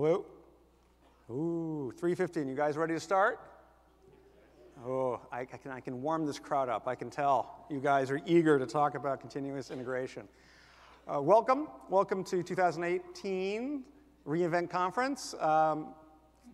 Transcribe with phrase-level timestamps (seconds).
[0.00, 0.24] Hello?
[1.28, 2.46] Ooh, 315.
[2.46, 3.40] You guys ready to start?
[4.86, 6.86] Oh, I, I, can, I can warm this crowd up.
[6.86, 10.28] I can tell you guys are eager to talk about continuous integration.
[11.12, 11.66] Uh, welcome.
[11.90, 13.82] Welcome to 2018
[14.24, 15.34] reInvent Conference.
[15.40, 15.88] Um,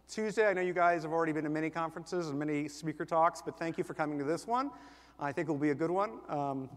[0.08, 3.42] Tuesday, I know you guys have already been to many conferences and many speaker talks,
[3.42, 4.70] but thank you for coming to this one.
[5.20, 6.12] I think it will be a good one.
[6.30, 6.70] Um,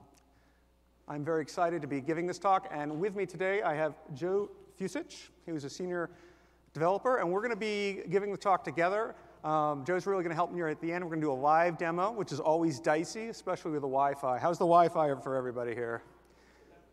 [1.08, 4.50] I'm very excited to be giving this talk, and with me today I have Joe
[4.78, 6.10] Fusich, who's a senior
[6.78, 9.16] developer, and we're going to be giving the talk together.
[9.44, 11.04] Um, Joe's really going to help me here at the end.
[11.04, 14.38] We're going to do a live demo, which is always dicey, especially with the Wi-Fi.
[14.38, 16.04] How's the Wi-Fi for everybody here?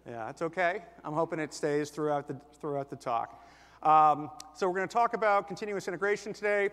[0.08, 0.84] Yeah, it's okay.
[1.04, 3.44] I'm hoping it stays throughout the, throughout the talk.
[3.82, 6.70] Um, so we're going to talk about continuous integration today.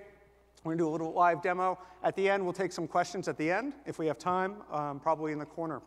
[0.63, 1.79] We're going to do a little live demo.
[2.03, 5.01] At the end, we'll take some questions at the end, if we have time, um,
[5.01, 5.81] probably in the corner.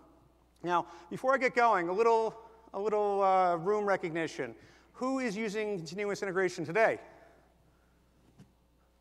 [0.63, 2.35] Now, before I get going, a little,
[2.75, 4.55] a little uh, room recognition.
[4.95, 6.99] Who is using continuous integration today?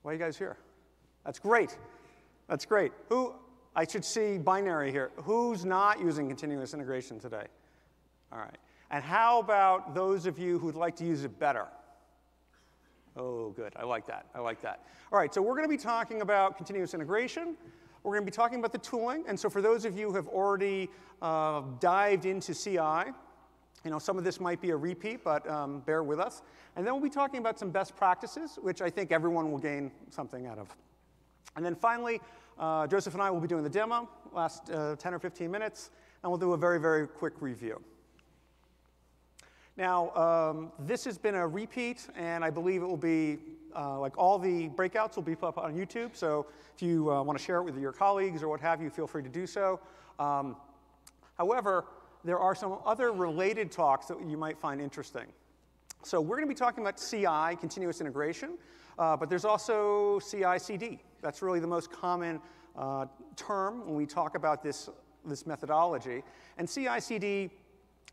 [0.04, 0.58] Why are you guys here?
[1.26, 1.78] That's great.
[2.48, 2.92] That's great.
[3.10, 3.34] Who,
[3.76, 5.12] I should see binary here.
[5.24, 7.46] Who's not using continuous integration today?
[8.32, 8.58] All right.
[8.92, 11.68] And how about those of you who'd like to use it better?
[13.16, 13.74] Oh, good.
[13.76, 14.26] I like that.
[14.36, 14.86] I like that.
[15.12, 17.56] All right, so we're going to be talking about continuous integration.
[18.04, 19.24] We're going to be talking about the tooling.
[19.28, 20.90] And so for those of you who have already
[21.22, 23.14] uh, dived into CI,
[23.84, 26.42] you know, some of this might be a repeat, but um, bear with us.
[26.76, 29.92] And then we'll be talking about some best practices, which I think everyone will gain
[30.10, 30.74] something out of.
[31.56, 32.22] And then finally,
[32.58, 35.92] uh, Joseph and I will be doing the demo, last uh, 10 or 15 minutes,
[36.22, 37.82] and we'll do a very, very quick review.
[39.76, 43.40] Now, um, this has been a repeat, and I believe it will be,
[43.76, 46.46] uh, like all the breakouts will be up on YouTube, so
[46.76, 49.08] if you uh, want to share it with your colleagues or what have you, feel
[49.08, 49.80] free to do so.
[50.20, 50.56] Um,
[51.38, 51.86] however,
[52.24, 55.26] there are some other related talks that you might find interesting.
[56.04, 58.58] So we're going to be talking about CI, continuous integration,
[59.00, 61.00] uh, but there's also CI/CD.
[61.22, 62.42] That's really the most common
[62.78, 64.90] uh, term when we talk about this,
[65.26, 66.24] this methodology.
[66.58, 67.50] And CI/CD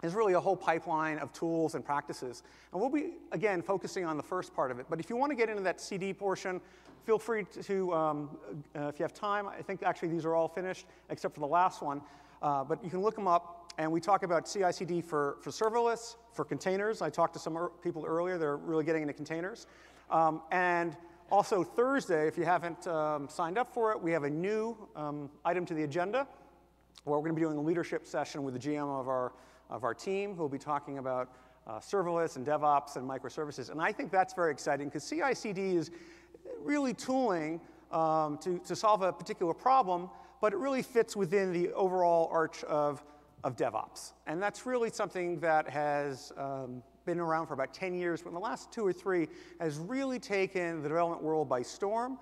[0.02, 2.42] is really a whole pipeline of tools and practices.
[2.72, 4.86] And we'll be, again, focusing on the first part of it.
[4.88, 6.60] But if you want to get into that CD portion,
[7.04, 8.38] feel free to, um,
[8.76, 11.46] uh, if you have time, I think actually these are all finished, except for the
[11.46, 12.00] last one.
[12.40, 16.16] Uh, but you can look them up, and we talk about CI/CD for, for serverless,
[16.34, 17.00] for containers.
[17.00, 19.66] I talked to some people earlier, they're really getting into containers.
[20.10, 20.98] Um, and
[21.30, 25.30] also Thursday, if you haven't um, signed up for it, we have a new um,
[25.46, 26.28] item to the agenda
[27.04, 29.32] where we're going to be doing a leadership session with the GM of our
[29.70, 31.30] of our team who will be talking about
[31.66, 33.70] uh, serverless and DevOps and microservices.
[33.70, 35.90] And I think that's very exciting because CI CD is
[36.60, 37.62] really tooling
[37.92, 40.10] um, to, to solve a particular problem,
[40.42, 43.02] but it really fits within the overall arch of,
[43.44, 44.12] of DevOps.
[44.26, 48.34] And that's really something that has um, been around for about 10 years, but in
[48.34, 49.28] the last two or three
[49.60, 52.18] has really taken the development world by storm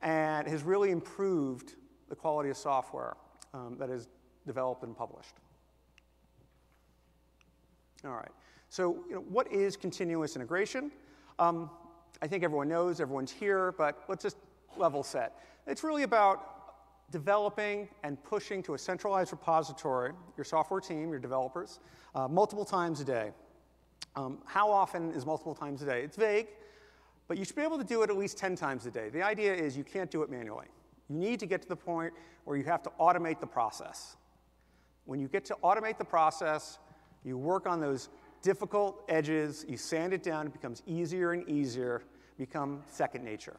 [0.00, 1.74] and has really improved
[2.08, 3.16] the quality of software
[3.54, 4.08] um, that is
[4.46, 5.34] developed and published.
[8.04, 8.32] All right.
[8.68, 10.90] So, you know, what is continuous integration?
[11.38, 11.70] Um,
[12.20, 14.36] I think everyone knows, everyone's here, but let's just
[14.76, 15.38] level set.
[15.66, 16.61] It's really about
[17.12, 21.78] developing and pushing to a centralized repository, your software team, your developers,
[22.14, 23.30] uh, multiple times a day.
[24.16, 26.02] Um, how often is multiple times a day?
[26.02, 26.48] It's vague,
[27.28, 29.10] but you should be able to do it at least 10 times a day.
[29.10, 30.66] The idea is you can't do it manually.
[31.08, 32.12] You need to get to the point
[32.44, 34.16] where you have to automate the process.
[35.04, 36.78] When you get to automate the process,
[37.24, 38.08] you work on those
[38.42, 42.02] difficult edges, you sand it down, it becomes easier and easier,
[42.38, 43.56] become second nature.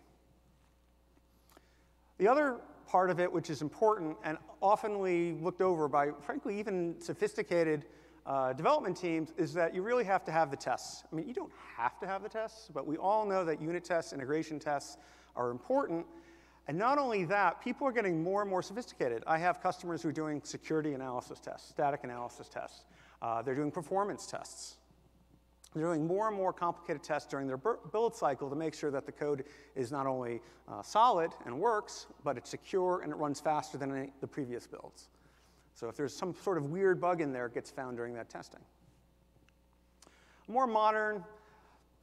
[2.17, 6.95] The other part of it, which is important and oftenly looked over by, frankly, even
[6.99, 7.85] sophisticated
[8.25, 11.03] uh, development teams, is that you really have to have the tests.
[11.11, 13.83] I mean, you don't have to have the tests, but we all know that unit
[13.83, 14.97] tests, integration tests
[15.35, 16.05] are important.
[16.67, 19.23] And not only that, people are getting more and more sophisticated.
[19.27, 22.85] I have customers who are doing security analysis tests, static analysis tests.
[23.21, 24.77] Uh, they're doing performance tests.
[25.73, 29.05] They're doing more and more complicated tests during their build cycle to make sure that
[29.05, 29.45] the code
[29.75, 33.95] is not only uh, solid and works, but it's secure and it runs faster than
[33.95, 35.09] any, the previous builds.
[35.73, 38.29] So if there's some sort of weird bug in there, it gets found during that
[38.29, 38.61] testing.
[40.47, 41.23] More modern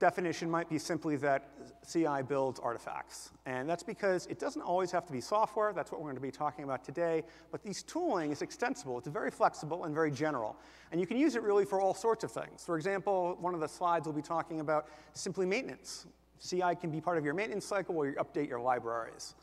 [0.00, 1.50] definition might be simply that
[1.86, 3.30] CI builds artifacts.
[3.46, 5.72] And that's because it doesn't always have to be software.
[5.72, 7.22] That's what we're going to be talking about today.
[7.52, 8.98] But these tooling is extensible.
[8.98, 10.56] It's very flexible and very general.
[10.90, 12.64] And you can use it really for all sorts of things.
[12.64, 16.06] For example, one of the slides will be talking about simply maintenance.
[16.40, 19.34] CI can be part of your maintenance cycle where you update your libraries.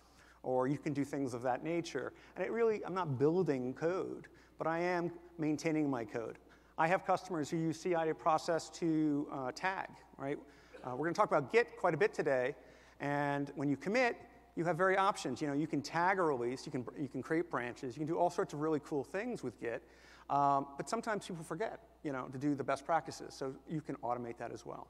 [0.41, 2.13] Or you can do things of that nature.
[2.35, 4.27] And it really, I'm not building code,
[4.57, 6.39] but I am maintaining my code.
[6.79, 10.37] I have customers who use CI to process to uh, tag, right?
[10.83, 12.55] Uh, we're going to talk about Git quite a bit today.
[12.99, 14.17] And when you commit,
[14.55, 15.41] you have very options.
[15.41, 18.07] You know, you can tag a release, you can, you can create branches, you can
[18.07, 19.83] do all sorts of really cool things with Git.
[20.29, 23.33] Um, but sometimes people forget, you know, to do the best practices.
[23.33, 24.87] So you can automate that as well.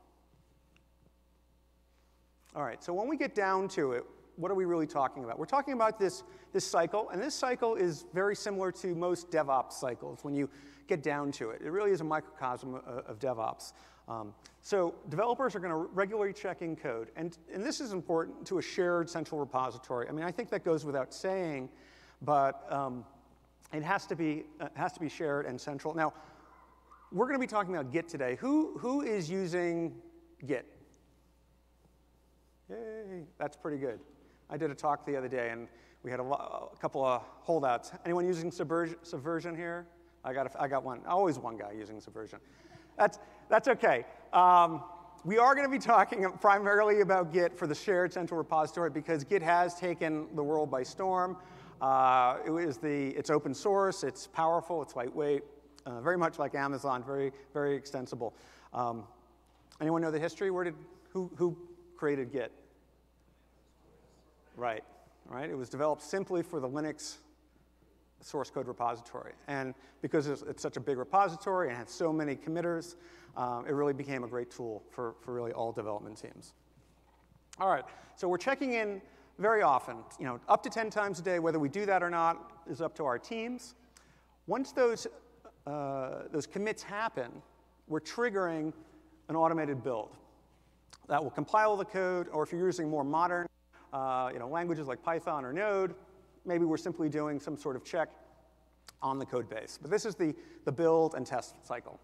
[2.56, 4.06] All right, so when we get down to it,
[4.37, 5.37] what are we really talking about?
[5.37, 6.23] We're talking about this,
[6.53, 10.49] this cycle, and this cycle is very similar to most DevOps cycles when you
[10.87, 11.61] get down to it.
[11.63, 13.73] It really is a microcosm of, of DevOps.
[14.07, 18.45] Um, so developers are going to regularly check in code, and, and this is important
[18.47, 20.07] to a shared central repository.
[20.07, 21.67] I mean, I think that goes without saying,
[22.21, 23.03] but um,
[23.73, 25.93] it has to, be, uh, has to be shared and central.
[25.93, 26.13] Now,
[27.11, 28.37] we're going to be talking about Git today.
[28.39, 29.95] Who, who is using
[30.45, 30.65] Git?
[32.69, 33.99] Yay, that's pretty good.
[34.49, 35.67] I did a talk the other day, and
[36.03, 37.91] we had a, a couple of holdouts.
[38.05, 39.88] Anyone using Subversion, Subversion here?
[40.23, 41.01] I got, a, I got one.
[41.07, 42.39] Always one guy using Subversion.
[42.97, 44.05] That's, that's okay.
[44.33, 44.83] Um,
[45.25, 49.23] we are going to be talking primarily about Git for the shared central repository because
[49.23, 51.38] Git has taken the world by storm.
[51.81, 55.44] Uh, it is the, it's open source, it's powerful, it's lightweight,
[55.85, 58.33] uh, very much like Amazon, very, very extensible.
[58.73, 59.03] Um,
[59.81, 60.49] anyone know the history?
[60.49, 60.75] Where did,
[61.09, 61.57] who, who
[61.95, 62.51] created Git?
[64.57, 64.83] Right,
[65.27, 65.48] right.
[65.48, 67.18] It was developed simply for the Linux
[68.21, 69.33] source code repository.
[69.48, 72.95] And because it's, it's such a big repository and has so many committers,
[73.38, 76.54] um, it really became a great tool for, for really all development teams.
[77.59, 77.83] All right,
[78.15, 79.00] so we're checking in
[79.38, 81.38] very often, you know, up to 10 times a day.
[81.38, 83.75] Whether we do that or not is up to our teams.
[84.48, 85.06] Once those,
[85.68, 87.31] uh, those commits happen,
[87.88, 88.74] we're triggering
[89.30, 90.18] an automated build.
[91.07, 93.45] That will compile the code, or if you're using more modern
[93.93, 95.95] uh, you know, languages like Python or Node,
[96.45, 98.09] maybe we're simply doing some sort of check
[99.01, 99.77] on the code base.
[99.81, 100.33] But this is the,
[100.65, 101.99] the build and test cycle.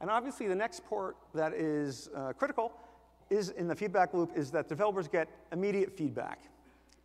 [0.00, 2.72] And obviously, the next part that is uh, critical
[3.28, 6.40] is in the feedback loop is that developers get immediate feedback.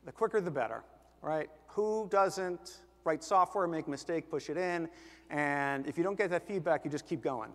[0.06, 0.83] The quicker, the better,
[1.22, 1.50] right?
[1.68, 4.88] Who doesn't write software, make a mistake, push it in,
[5.30, 7.51] and if you don't get that feedback, you just keep going.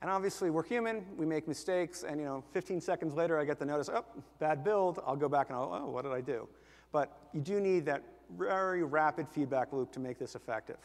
[0.00, 3.58] And obviously, we're human, we make mistakes, and you know, 15 seconds later, I get
[3.58, 4.04] the notice, oh,
[4.38, 6.48] bad build, I'll go back and I'll, oh, what did I do?
[6.92, 8.04] But you do need that
[8.36, 10.78] very rapid feedback loop to make this effective.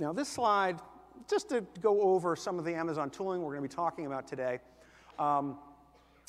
[0.00, 0.80] Now, this slide,
[1.28, 4.26] just to go over some of the Amazon tooling we're going to be talking about
[4.26, 4.60] today.
[5.18, 5.58] Um,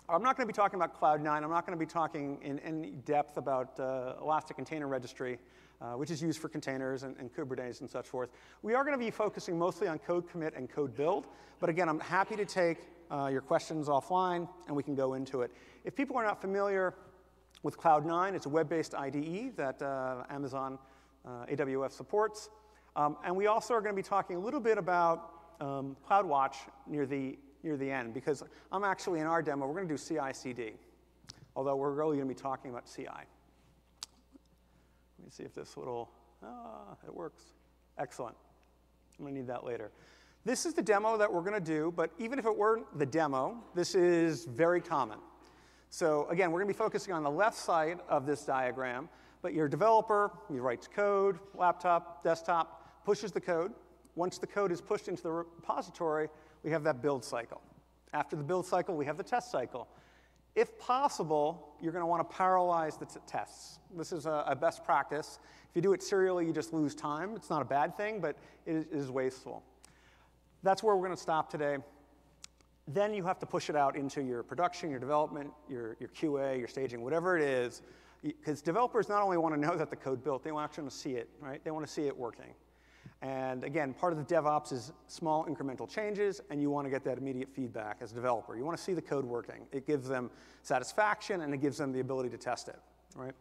[0.09, 1.43] I'm not going to be talking about Cloud9.
[1.43, 5.37] I'm not going to be talking in any depth about uh, Elastic Container Registry
[5.81, 8.29] uh, which is used for containers and, and, Kubernetes and such forth.
[8.61, 11.27] We are going to be focusing mostly on code commit and code build,
[11.59, 12.79] but again, I'm happy to take
[13.11, 15.51] uh, your questions offline and we can go into it.
[15.85, 16.95] If people are not familiar
[17.63, 20.77] with Cloud9, it's a web-based IDE that uh, Amazon
[21.25, 22.49] uh, AWS supports.
[22.95, 26.55] Um, and we also are going to be talking a little bit about um, CloudWatch
[26.87, 29.97] near the, near the end, because I'm actually in our demo, we're going to do
[29.97, 30.73] CI/CD,
[31.55, 33.25] although we're really going to be talking about CI.
[35.29, 36.09] Me see if this little,
[36.41, 37.43] ah, it works.
[37.99, 38.35] Excellent.
[39.19, 39.91] I'm to need that later.
[40.43, 43.63] This is the demo that we're to do, but even if it weren't the demo,
[43.75, 45.19] this is very common.
[45.91, 49.07] So again, we're to be focusing on the left side of this diagram,
[49.43, 53.71] but your developer, he writes code, laptop, desktop, pushes the code.
[54.15, 56.27] Once the code is pushed into the repository,
[56.63, 57.61] we have that build cycle.
[58.13, 59.87] After the build cycle, we have the test cycle.
[60.55, 63.79] If possible, you're going to want to parallelize the tests.
[63.95, 65.39] This is a, a, best practice.
[65.69, 67.35] If you do it serially, you just lose time.
[67.35, 69.63] It's not a bad thing, but it is, it is wasteful.
[70.63, 71.77] That's where we're going to stop today.
[72.87, 76.57] Then you have to push it out into your production, your development, your, your QA,
[76.57, 77.83] your staging, whatever it is.
[78.23, 81.11] Because developers not only want to know that the code built, they want to see
[81.11, 81.63] it, right?
[81.63, 82.53] They want to see it working.
[83.21, 87.03] And again, part of the DevOps is small incremental changes, and you want to get
[87.03, 88.55] that immediate feedback as a developer.
[88.55, 89.67] You want to see the code working.
[89.73, 90.31] It gives them
[90.63, 92.79] satisfaction, and it gives them the ability to test it,
[93.15, 93.33] right?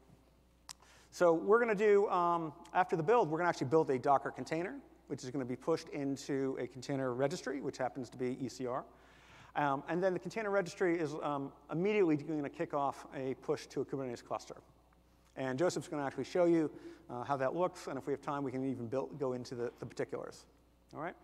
[1.10, 3.98] So we're going to do, um, after the build, we're going to actually build a
[3.98, 4.74] Docker container,
[5.06, 8.82] which is going to be pushed into a container registry, which happens to be ECR.
[9.54, 13.66] Um, and then the container registry is um, immediately going to kick off a push
[13.68, 14.56] to a Kubernetes cluster.
[15.38, 16.68] And Joseph's going to actually show you
[17.08, 19.54] uh, how that looks, and if we have time, we can even build, go into
[19.54, 20.44] the, the particulars.
[20.94, 21.14] All right?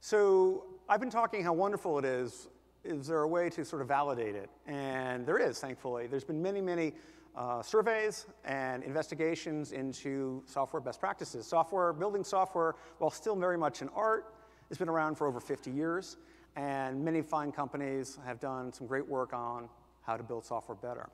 [0.00, 2.48] So I've been talking how wonderful it is.
[2.84, 4.50] Is there a way to sort of validate it?
[4.66, 6.06] And there is, thankfully.
[6.06, 6.92] There's been many, many
[7.34, 11.44] uh, surveys and investigations into software best practices.
[11.44, 14.34] Software, building software, while still very much an art,
[14.68, 16.18] has been around for over 50 years,
[16.54, 19.68] and many fine companies have done some great work on
[20.02, 21.08] how to build software better.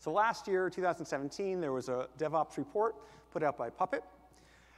[0.00, 2.96] So last year, 2017, there was a DevOps report
[3.32, 4.02] put out by Puppet.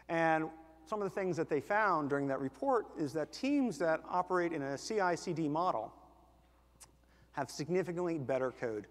[0.08, 0.48] And
[0.84, 4.52] some of the things that they found during that report is that teams that operate
[4.52, 5.92] in a CI/CD model
[7.32, 8.88] have significantly better code,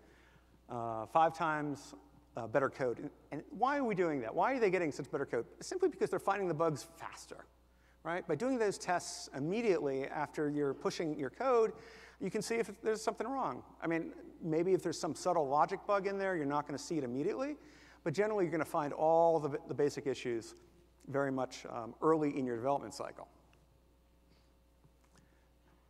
[0.70, 1.96] uh, five times
[2.38, 3.10] uh, better code.
[3.34, 4.34] And why are we doing that?
[4.34, 5.46] Why are they getting such better code?
[5.60, 7.44] Simply because they're finding the bugs faster,
[8.04, 8.26] right?
[8.26, 11.74] By doing those tests immediately after you're pushing your code,
[12.22, 13.64] you can see if there's something wrong.
[13.82, 16.84] I mean, maybe if there's some subtle logic bug in there, you're not going to
[16.84, 17.56] see it immediately,
[18.04, 20.56] but generally you're going to find all the, the basic issues
[21.08, 23.28] very much um, early in your development cycle.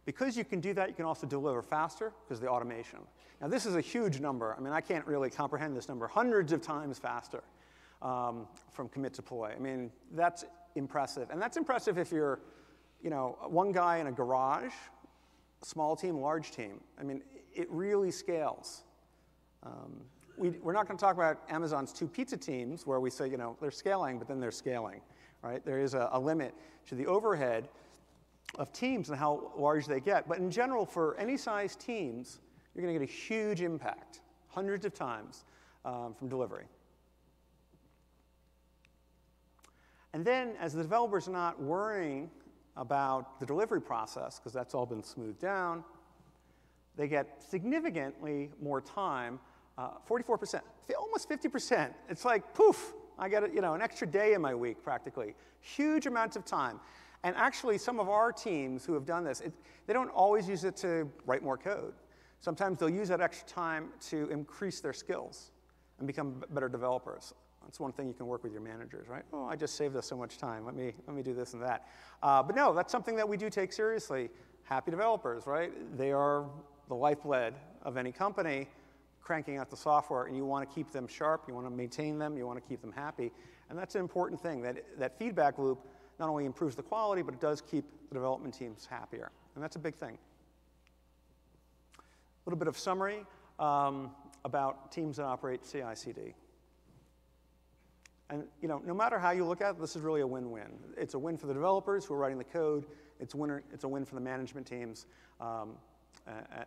[0.05, 2.99] Because you can do that, you can also deliver faster because of the automation.
[3.39, 4.55] Now, this is a huge number.
[4.57, 6.07] I mean, I can't really comprehend this number.
[6.07, 7.43] Hundreds of times faster
[8.01, 9.53] um, from commit to deploy.
[9.55, 10.43] I mean, that's
[10.75, 11.29] impressive.
[11.29, 12.39] And that's impressive if you're,
[13.03, 14.73] you know, one guy in a garage,
[15.61, 16.81] small team, large team.
[16.99, 17.21] I mean,
[17.53, 18.83] it really scales.
[19.63, 20.01] Um,
[20.37, 23.37] we, are not going to talk about Amazon's two pizza teams where we say, you
[23.37, 25.01] know, they're scaling, but then they're scaling,
[25.43, 25.63] right?
[25.65, 26.55] There is a, a limit
[26.87, 27.69] to the overhead
[28.55, 30.27] of teams and how large they get.
[30.27, 32.39] But in general, for any size teams,
[32.73, 35.45] you're going to get a huge impact, hundreds of times
[35.85, 36.65] um, from delivery.
[40.13, 42.29] And then, as the developer's not worrying
[42.75, 45.83] about the delivery process, because that's all been smoothed down,
[46.95, 49.39] they get significantly more time,
[49.77, 50.61] uh, 44%,
[50.99, 51.93] almost 50%.
[52.09, 55.35] It's like, poof, I get you know, an extra day in my week practically.
[55.59, 56.79] Huge amounts of time.
[57.23, 59.53] And actually, some of our teams who have done this, it,
[59.85, 61.93] they don't always use it to write more code.
[62.39, 65.51] Sometimes they'll use that extra time to increase their skills
[65.99, 67.33] and become better developers.
[67.63, 69.21] That's one thing you can work with your managers, right?
[69.31, 70.65] Oh, I just saved us so much time.
[70.65, 71.87] Let me, let me do this and that.
[72.23, 74.29] Uh, but no, that's something that we do take seriously.
[74.63, 75.71] Happy developers, right?
[75.95, 76.45] They are
[76.87, 78.67] the lifeblood of any company
[79.21, 82.17] cranking out the software, and you want to keep them sharp, you want to maintain
[82.17, 83.31] them, you want to keep them happy.
[83.69, 84.61] And that's an important thing.
[84.61, 85.85] That, that feedback loop
[86.19, 89.31] not only improves the quality, but it does keep the development teams happier.
[89.55, 90.17] And that's a big thing.
[91.97, 92.01] A
[92.45, 93.25] little bit of summary
[93.59, 94.11] um,
[94.43, 96.33] about teams that operate CI/CD.
[98.29, 100.71] And you know, no matter how you look at it, this is really a win-win.
[100.97, 102.85] It's a win for the developers who are writing the code.
[103.19, 105.05] It's, winner, it's a win for the management teams
[105.39, 105.75] um,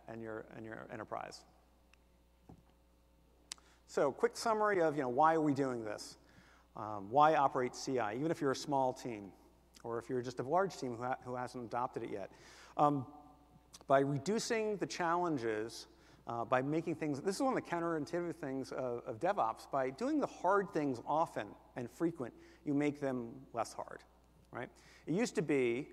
[0.07, 1.41] and, your, and your enterprise.
[3.87, 6.17] So, quick summary of you know, why are we doing this?
[6.75, 9.31] Um, why operate CI, even if you're a small team?
[9.85, 12.31] or if you're just a large team who, ha who hasn't adopted it yet.
[12.75, 13.05] Um,
[13.87, 15.87] by reducing the challenges,
[16.27, 19.91] uh, by making things, this is one of the counterintuitive things of, of, DevOps, by
[19.91, 22.33] doing the hard things often and frequent,
[22.65, 23.99] you make them less hard,
[24.51, 24.69] right?
[25.05, 25.87] It used to be,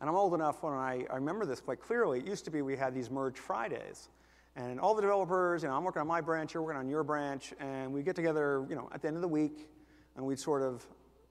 [0.00, 2.62] and I'm old enough when I, I remember this quite clearly, it used to be
[2.62, 4.08] we had these merge Fridays.
[4.54, 7.04] And all the developers, you know, I'm working on my branch, you're working on your
[7.04, 9.68] branch, and we get together, you know, at the end of the week,
[10.16, 10.86] and we'd sort of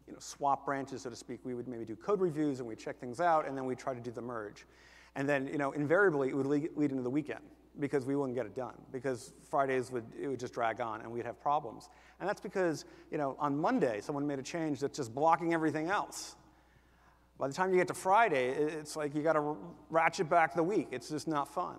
[0.07, 1.39] you know, swap branches, so to speak.
[1.43, 3.93] We would maybe do code reviews and we'd check things out, and then we'd try
[3.93, 4.65] to do the merge.
[5.15, 7.41] And then, you know, invariably it would lead, into the weekend
[7.79, 11.11] because we wouldn't get it done because Fridays would, it would just drag on and
[11.11, 11.89] we'd have problems.
[12.19, 15.89] And that's because, you know, on Monday someone made a change that's just blocking everything
[15.89, 16.35] else.
[17.37, 19.57] By the time you get to Friday, it's like you got to
[19.89, 20.87] ratchet back the week.
[20.91, 21.75] It's just not fun.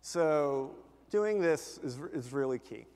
[0.00, 0.76] So
[1.10, 2.86] doing this is, is really key.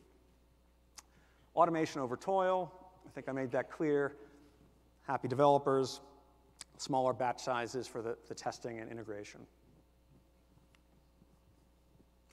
[1.56, 2.72] Automation over toil,
[3.06, 4.16] I think I made that clear
[5.02, 6.00] happy developers,
[6.76, 9.40] smaller batch sizes for the, the testing and integration.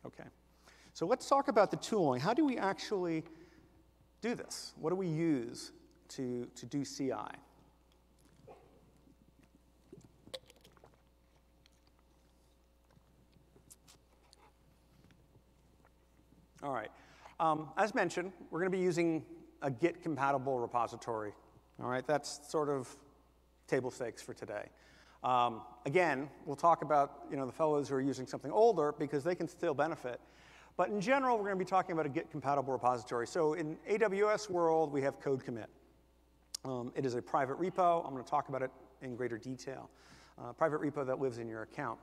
[0.06, 0.26] Okay,
[0.94, 2.20] so let's talk about the tooling.
[2.20, 3.24] How do we actually
[4.22, 4.74] do this?
[4.80, 5.72] What do we use
[6.10, 7.14] to, to do CI?
[16.64, 16.92] All right.
[17.40, 19.24] Um, as mentioned, we're going to be using
[19.62, 21.34] a Git compatible repository
[21.82, 22.88] all right, that's sort of
[23.68, 24.66] table stakes for today.
[25.24, 29.24] Um, again, we'll talk about you know, the fellows who are using something older because
[29.24, 30.20] they can still benefit.
[30.76, 33.28] But in general, we're going to be talking about a Git compatible repository.
[33.28, 35.70] So in AWS world, we have code commit.
[36.66, 38.06] Um, it is a private repo.
[38.06, 39.90] I'm going to talk about it in greater detail.
[40.40, 42.00] Uh, private repo that lives in your account.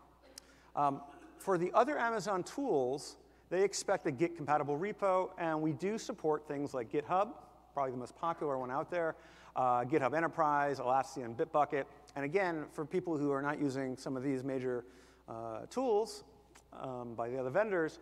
[0.76, 1.00] Um,
[1.38, 3.17] for the other Amazon tools,
[3.50, 7.30] they expect a Git compatible repo, and we do support things like GitHub,
[7.75, 9.16] probably the most popular one out there
[9.57, 11.85] uh, GitHub Enterprise, Atlassian Bitbucket.
[12.16, 14.85] And again, for people who are not using some of these major
[15.28, 16.25] uh, tools
[16.73, 17.99] um, by the other vendors,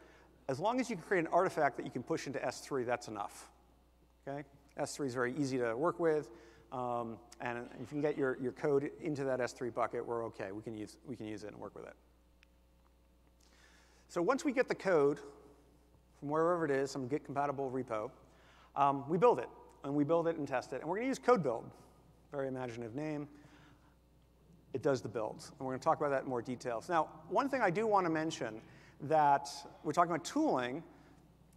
[0.48, 3.08] as long as you can create an artifact that you can push into S3, that's
[3.08, 3.48] enough.
[4.26, 4.44] Okay?
[4.78, 6.30] S3 is very easy to work with.
[6.72, 10.52] Um, and if you can get your, your code into that S3 bucket, we're okay.
[10.52, 11.94] We can, use, we can use it and work with it.
[14.08, 15.18] So once we get the code
[16.18, 18.10] from wherever it is, some Git compatible repo,
[18.76, 19.48] um, we build it
[19.84, 20.80] and we build it and test it.
[20.80, 21.64] And we're going to use code build,
[22.32, 23.28] very imaginative name.
[24.74, 25.50] it does the builds.
[25.58, 26.88] And we're going to talk about that in more details.
[26.88, 28.60] Now, one thing I do want to mention
[29.02, 29.48] that
[29.84, 30.82] we're talking about tooling,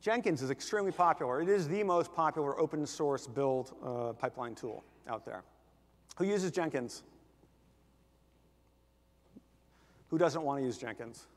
[0.01, 1.41] Jenkins is extremely popular.
[1.41, 5.43] It is the most popular open source build uh, pipeline tool out there.
[6.17, 7.03] Who uses Jenkins?
[10.09, 11.27] Who doesn't want to use Jenkins?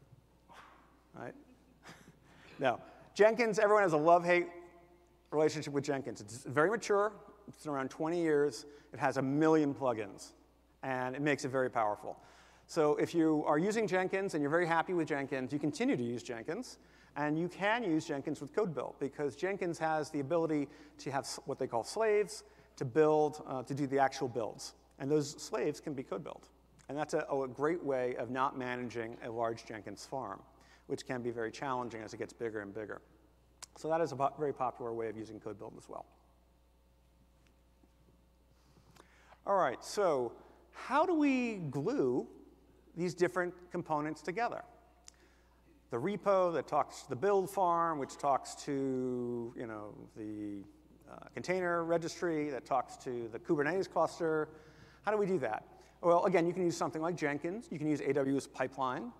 [1.15, 1.35] Right?
[2.59, 2.81] no.
[3.15, 4.49] Jenkins, everyone has a love hate
[5.31, 6.21] relationship with Jenkins.
[6.21, 7.13] It's very mature,
[7.49, 10.33] it's around 20 years, it has a million plugins,
[10.83, 12.19] and it makes it very powerful.
[12.67, 16.03] So if you are using Jenkins and you're very happy with Jenkins, you continue to
[16.03, 16.79] use Jenkins.
[17.17, 20.69] And you can use Jenkins with code build because Jenkins has the ability
[20.99, 22.43] to have what they call slaves
[22.77, 24.75] to build, uh, to do the actual builds.
[24.99, 26.49] And those slaves can be code build.
[26.89, 30.41] And that's a, a, great way of not managing a large Jenkins farm,
[30.87, 33.01] which can be very challenging as it gets bigger and bigger.
[33.77, 36.07] So that is a very popular way of using code build as well.
[39.47, 40.33] All right, so
[40.73, 42.27] how do we glue
[42.97, 44.63] these different components together?
[45.91, 50.65] The repo that talks to the build farm, which talks to you know, the
[51.11, 54.49] uh, container registry, that talks to the Kubernetes cluster.
[55.03, 55.65] How do we do that?
[56.01, 57.69] Well, again, you can use something like Jenkins.
[57.71, 59.13] You can use AWS Pipeline.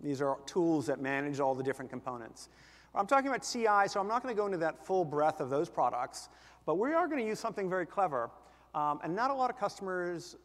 [0.00, 2.48] These are tools that manage all the different components.
[2.94, 5.50] I'm talking about CI, so I'm not going to go into that full breadth of
[5.50, 6.28] those products,
[6.66, 8.30] but we are going to use something very clever,
[8.74, 10.36] um, and not a lot of customers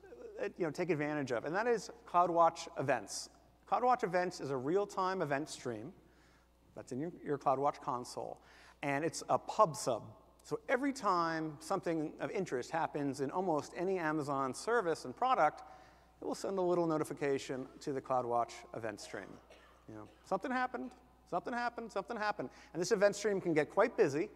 [0.41, 3.29] uh, you know, take advantage of, and that is CloudWatch events.
[3.69, 5.93] CloudWatch events is a real-time event stream
[6.75, 8.39] that's in your, your CloudWatch console,
[8.81, 10.03] and it's a pub sub.
[10.43, 15.63] So every time something of interest happens in almost any Amazon service and product,
[16.23, 19.27] it will send a little notification to the CloudWatch event stream.
[19.89, 20.89] You know, something happened,
[21.29, 22.49] something happened, something happened.
[22.71, 24.29] And this event stream can get quite busy,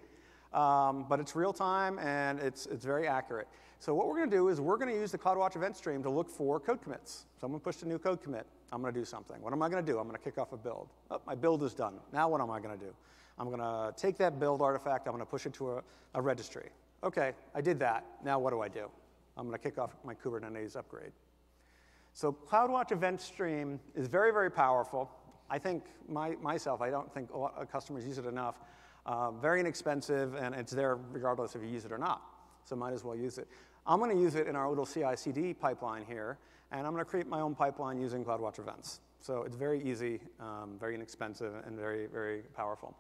[0.54, 3.48] um, but it's real time and it's, it's very accurate.
[3.80, 6.30] So what we're to do is we're to use the CloudWatch event stream to look
[6.30, 7.26] for code commits.
[7.40, 8.46] Someone pushed a new code commit.
[8.74, 9.42] I'm to do something.
[9.42, 9.98] What am I to do?
[9.98, 10.90] I'm to kick off a build.
[11.10, 11.94] Oh, my build is done.
[12.12, 12.94] Now what am I to do?
[13.40, 15.84] I'm to take that build artifact, I'm to push it to a,
[16.16, 16.68] a registry.
[17.02, 18.04] Okay, I did that.
[18.26, 18.90] Now what do I do?
[19.38, 21.12] I'm to kick off my Kubernetes upgrade.
[22.18, 25.08] So CloudWatch Event Stream is very, very powerful.
[25.52, 27.30] I think my, myself, I don't think
[27.72, 28.56] customers use it enough.
[29.06, 32.24] Uh, very inexpensive, and it's there regardless if you use it or not.
[32.66, 33.48] So might as well use it.
[33.86, 36.40] I'm going to use it in our little CI/CD pipeline here,
[36.72, 39.00] and I'm going to create my own pipeline using CloudWatch events.
[39.22, 42.98] So it's very easy, um, very inexpensive, and very, very powerful.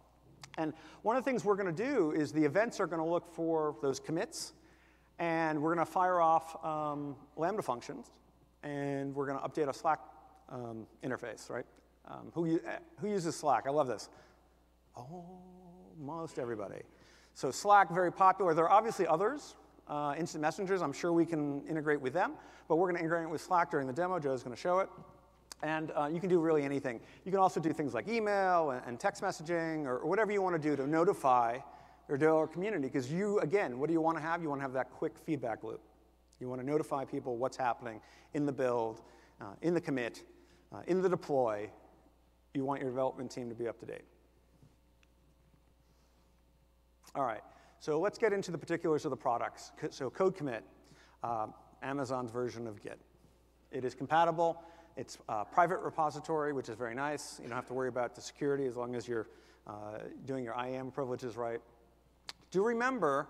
[0.59, 3.09] And one of the things we're going to do is the events are going to
[3.09, 4.53] look for those commits,
[5.17, 8.11] and we're going to fire off um, Lambda functions,
[8.67, 9.99] and we're going to update a Slack
[10.49, 11.65] um, interface, right?
[12.07, 12.59] Um, who,
[12.99, 13.65] who uses Slack?
[13.65, 14.09] I love this.
[14.95, 16.81] Almost everybody.
[17.33, 18.53] So Slack, very popular.
[18.53, 19.55] There are obviously others.
[19.87, 22.33] Uh, instant messengers, I'm sure we can integrate with them,
[22.67, 24.19] but we're going to integrate with Slack during the demo.
[24.19, 24.89] Joe's going to show it.
[25.63, 26.99] And uh, you can do really anything.
[27.23, 30.41] You can also do things like email and, and text messaging or, or, whatever you
[30.41, 31.57] want to do to notify
[32.07, 32.83] your dev community.
[32.83, 34.43] Because you, again, what do you want to have?
[34.43, 35.81] You want to have that quick feedback loop.
[36.39, 38.01] You want to notify people what's happening
[38.33, 39.01] in the build,
[39.41, 40.23] uh, in the commit,
[40.73, 41.69] uh, in the deploy.
[42.53, 44.05] You want your development team to be up to date.
[47.15, 47.41] All right,
[47.79, 49.71] so let's get into the particulars of the products.
[49.89, 50.63] So code commit,
[51.23, 51.47] uh,
[51.81, 52.99] Amazon's version of Git.
[53.71, 54.61] It is compatible
[54.97, 57.39] it's a private repository, which is very nice.
[57.39, 59.27] You don't have to worry about the security as long as you're
[59.67, 61.61] uh, doing your IAM privileges right.
[62.49, 63.27] Do remember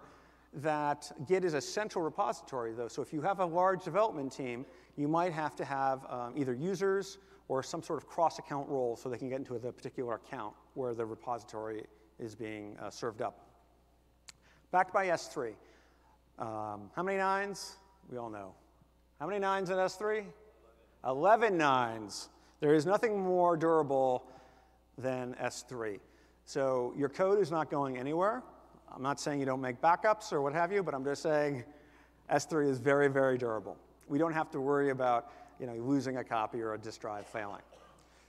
[0.57, 2.87] that Git is a central repository, though.
[2.87, 4.65] So if you have a large development team,
[4.95, 9.07] you might have to have um, either users or some sort of cross-account role so
[9.07, 11.85] they can get into the particular account where the repository
[12.19, 13.47] is being uh, served up.
[14.71, 15.53] Backed by S3.
[16.39, 17.77] Um, how many nines?
[18.09, 18.53] We all know.
[19.19, 20.23] How many nines in S3?
[21.05, 22.29] 11 nines.
[22.59, 24.27] There is nothing more durable
[24.97, 25.99] than S3.
[26.45, 28.43] So your code is not going anywhere.
[28.93, 31.63] I'm not saying you don't make backups or what have you, but I'm just saying
[32.31, 33.77] S3 is very, very durable.
[34.07, 37.25] We don't have to worry about you know, losing a copy or a disk drive
[37.25, 37.61] failing.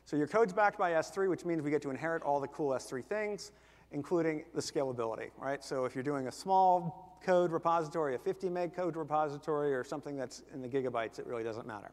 [0.05, 2.71] So your code's backed by S3, which means we get to inherit all the cool
[2.71, 3.53] S3 things,
[3.93, 5.63] including the scalability, right?
[5.63, 10.17] So if you're doing a small code repository, a 50 meg code repository, or something
[10.17, 11.91] that's in the gigabytes, it really doesn't matter.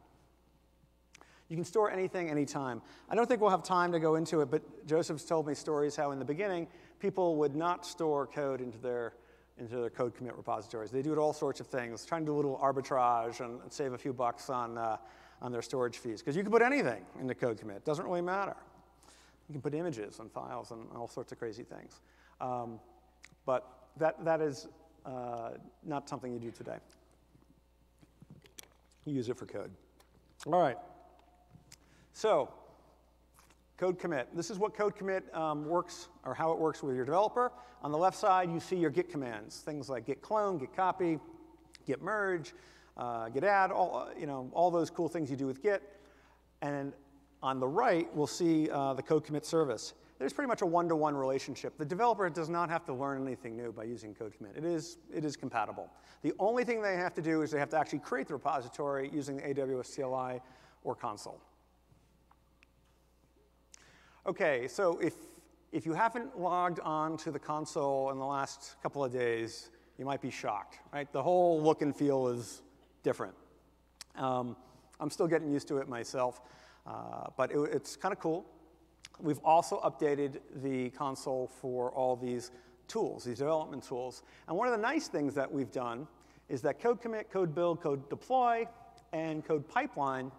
[1.48, 2.82] You can store anything anytime.
[3.08, 5.94] I don't think we'll have time to go into it, but Joseph's told me stories
[5.94, 6.66] how in the beginning
[6.98, 9.12] people would not store code into their
[9.58, 10.90] into their code commit repositories.
[10.90, 13.72] They do it all sorts of things, trying to do a little arbitrage and, and
[13.72, 14.98] save a few bucks on, uh,
[15.40, 16.20] on their storage fees.
[16.20, 18.54] Because you can put anything into code commit, it doesn't really matter.
[19.48, 22.00] You can put images and files and all sorts of crazy things.
[22.40, 22.80] Um,
[23.46, 24.68] but that, that is
[25.06, 25.52] uh,
[25.84, 26.78] not something you do today.
[29.04, 29.70] You use it for code.
[30.46, 30.76] All right.
[32.12, 32.52] So,
[33.76, 34.28] code commit.
[34.34, 37.52] This is what code commit um, works, or how it works with your developer.
[37.82, 41.18] On the left side, you see your git commands, things like git clone, git copy,
[41.86, 42.54] git merge,
[42.96, 45.82] uh, git add, all, you know, all those cool things you do with git.
[46.62, 46.92] And
[47.42, 49.92] on the right, we'll see uh, the code commit service.
[50.18, 51.76] There's pretty much a one-to-one -one relationship.
[51.76, 54.56] The developer does not have to learn anything new by using code commit.
[54.56, 55.90] It is, it is compatible.
[56.22, 59.10] The only thing they have to do is they have to actually create the repository
[59.12, 60.40] using the AWS CLI
[60.84, 61.42] or console.
[64.26, 65.14] Okay, so if,
[65.70, 70.04] if you haven't logged on to the console in the last couple of days, you
[70.04, 71.12] might be shocked, right?
[71.12, 72.62] The whole look and feel is
[73.04, 73.34] different.
[74.16, 74.56] Um,
[74.98, 76.40] I'm still getting used to it myself.
[76.84, 78.44] Uh, but it, it's kind of cool.
[79.20, 82.50] We've also updated the console for all these
[82.88, 84.24] tools, these development tools.
[84.48, 86.08] And one of the nice things that we've done
[86.48, 88.66] is that code commit, code build, code deploy,
[89.12, 90.32] and code pipeline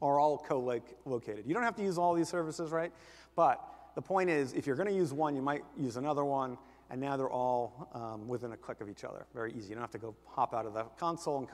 [0.00, 1.44] are all co-located.
[1.46, 2.92] You don't have to use all these services, right?
[3.36, 3.60] But
[3.94, 6.56] the point is, if you're going to use one, you might use another one,
[6.90, 9.26] and now they're all um, within a click of each other.
[9.34, 9.70] Very easy.
[9.70, 11.48] You don't have to go hop out of the console and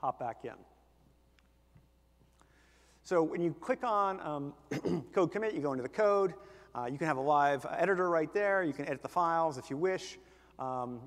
[0.00, 0.54] hop back in.
[3.02, 6.34] So when you click on um, code commit, you go into the code.
[6.74, 8.64] Uh, you can have a live editor right there.
[8.64, 10.18] You can edit the files if you wish.
[10.58, 11.00] Um,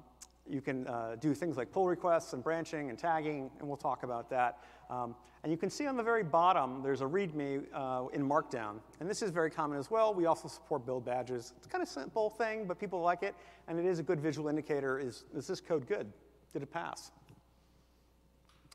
[0.50, 4.04] you can uh, do things like pull requests and branching and tagging, and we'll talk
[4.04, 4.60] about that.
[4.90, 8.80] Um, and you can see on the very bottom, there's a README uh, in Markdown.
[9.00, 10.14] And this is very common as well.
[10.14, 11.54] We also support build badges.
[11.58, 13.36] It's kind of simple thing, but people like it.
[13.68, 15.00] And it is a good visual indicator.
[15.00, 16.12] Is, is this code good?
[16.54, 17.12] Did it pass?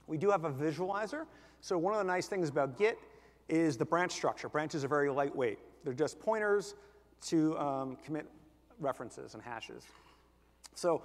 [0.06, 1.26] We do have a visualizer.
[1.60, 2.98] So one of the nice things about Git
[3.48, 4.48] is the branch structure.
[4.48, 5.58] Branches are very lightweight.
[5.84, 6.74] They're just pointers
[7.22, 8.26] to um, commit
[8.78, 9.84] references and hashes.
[10.74, 11.02] So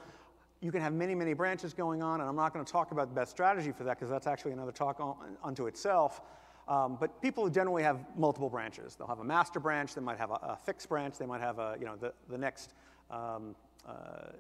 [0.62, 3.10] you can have many, many branches going on, and I'm not going to talk about
[3.10, 6.22] the best strategy for that because that's actually another talk on, unto itself.
[6.68, 8.96] Um, but people generally have multiple branches.
[8.96, 11.60] They'll have a master branch, they might have a, a fixed branch, they might have
[11.60, 12.74] a, you know, the, the next,
[13.10, 13.56] um,
[13.88, 14.32] uh,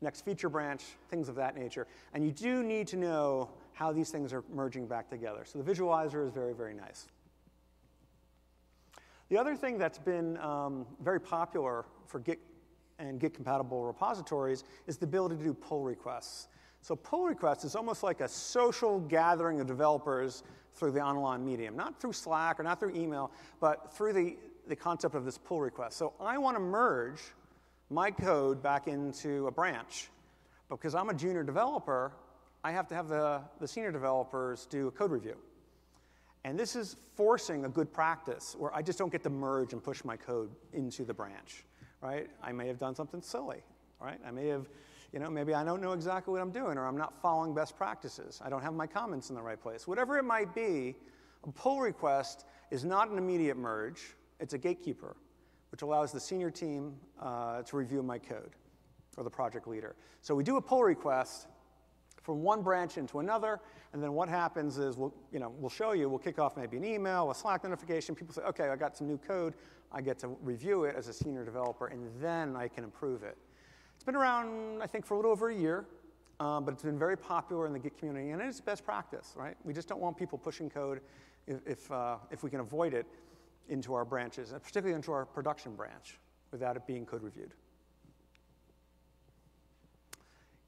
[0.00, 1.86] next feature branch, things of that nature.
[2.12, 5.44] And you do need to know how these things are merging back together.
[5.44, 7.06] So the visualizer is very, very nice.
[9.28, 12.40] The other thing that's been um, very popular for Git
[13.00, 16.48] and Git compatible repositories is the ability to do pull requests.
[16.82, 20.42] So pull requests is almost like a social gathering of developers
[20.74, 24.36] through the online medium, not through Slack or not through email, but through the,
[24.68, 25.96] the concept of this pull request.
[25.96, 27.20] So I want to merge
[27.90, 30.10] my code back into a branch.
[30.68, 32.12] Because I'm a junior developer,
[32.62, 35.36] I have to have the, the senior developers do a code review.
[36.44, 39.82] And this is forcing a good practice where I just don't get to merge and
[39.82, 41.64] push my code into the branch,
[42.00, 42.28] right?
[42.42, 43.62] I may have done something silly,
[44.00, 44.18] right?
[44.26, 44.68] I may have,
[45.12, 47.76] you know, maybe I don't know exactly what I'm doing or I'm not following best
[47.76, 48.40] practices.
[48.44, 49.86] I don't have my comments in the right place.
[49.86, 50.96] Whatever it might be,
[51.44, 54.14] a pull request is not an immediate merge.
[54.38, 55.16] It's a gatekeeper,
[55.70, 58.52] which allows the senior team uh, to review my code
[59.16, 59.96] or the project leader.
[60.22, 61.48] So we do a pull request
[62.22, 63.60] from one branch into another,
[63.92, 66.76] and then what happens is we'll, you know, we'll show you, we'll kick off maybe
[66.76, 68.14] an email, a Slack notification.
[68.14, 69.54] People say, okay, I got some new code.
[69.92, 73.36] I get to review it as a senior developer, and then I can improve it.
[73.94, 75.84] It's been around, I think, for a little over a year,
[76.38, 79.34] um, but it's been very popular in the Git community, and it is best practice,
[79.36, 79.56] right?
[79.64, 81.00] We just don't want people pushing code
[81.46, 83.06] if, if, uh, if we can avoid it
[83.68, 86.18] into our branches, and particularly into our production branch,
[86.50, 87.54] without it being code reviewed.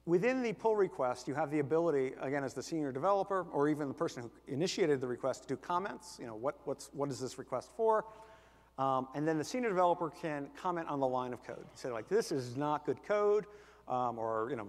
[0.04, 3.86] Within the pull request, you have the ability, again, as the senior developer or even
[3.86, 6.18] the person who initiated the request to do comments.
[6.20, 8.04] You know, what, what's, what is this request for?
[8.78, 11.64] Um, and then the senior developer can comment on the line of code.
[11.74, 13.46] Say like, this is not good code,
[13.86, 14.66] um, or you know,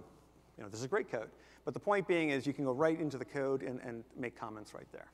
[0.56, 1.30] you know, this is great code.
[1.64, 4.38] But the point being is you can go right into the code and, and make
[4.38, 5.08] comments right there.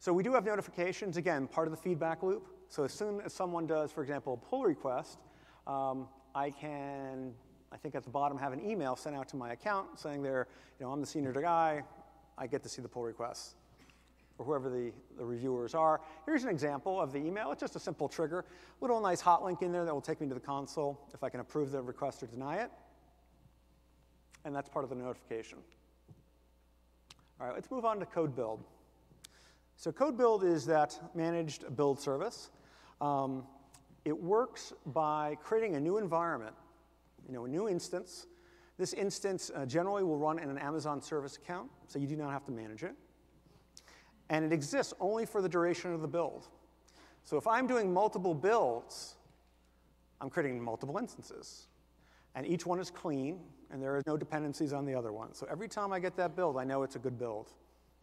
[0.00, 2.48] So we do have notifications, again, part of the feedback loop.
[2.68, 5.18] So as soon as someone does, for example, a pull request,
[5.68, 7.32] um, I can,
[7.70, 10.48] I think at the bottom, have an email sent out to my account saying there,
[10.78, 11.82] you know, I'm the senior guy,
[12.38, 13.54] I get to see the pull requests,
[14.38, 16.00] or whoever the, the reviewers are.
[16.24, 17.52] Here's an example of the email.
[17.52, 18.44] It's just a simple trigger.
[18.80, 21.28] Little nice hot link in there that will take me to the console if I
[21.28, 22.70] can approve the request or deny it.
[24.44, 25.58] And that's part of the notification.
[27.40, 28.64] All right, let's move on to code build.
[29.76, 32.50] So code build is that managed build service.
[33.00, 33.44] Um,
[34.04, 36.54] it works by creating a new environment,
[37.26, 38.26] you know, a new instance.
[38.78, 42.32] This instance uh, generally will run in an Amazon service account, so you do not
[42.32, 42.94] have to manage it.
[44.28, 46.48] And it exists only for the duration of the build.
[47.22, 49.16] So if I'm doing multiple builds,
[50.20, 51.68] I'm creating multiple instances.
[52.34, 55.34] And each one is clean, and there are no dependencies on the other one.
[55.34, 57.52] So every time I get that build, I know it's a good build.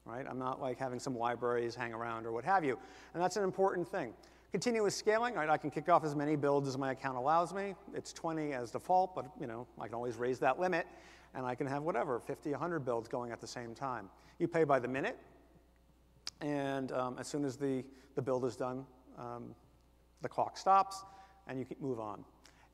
[0.05, 0.25] right?
[0.29, 2.77] I'm not like having some libraries hang around or what have you.
[3.13, 4.13] And that's an important thing.
[4.51, 5.47] Continuous scaling, right?
[5.47, 7.75] I can kick off as many builds as my account allows me.
[7.93, 10.87] It's 20 as default, but you know, I can always raise that limit
[11.35, 14.09] and I can have whatever, 50, 100 builds going at the same time.
[14.39, 15.19] You pay by the minute,
[16.41, 17.83] and um, as soon as the,
[18.15, 18.85] the build is done,
[19.19, 19.53] um,
[20.21, 21.03] the clock stops
[21.47, 22.25] and you can move on.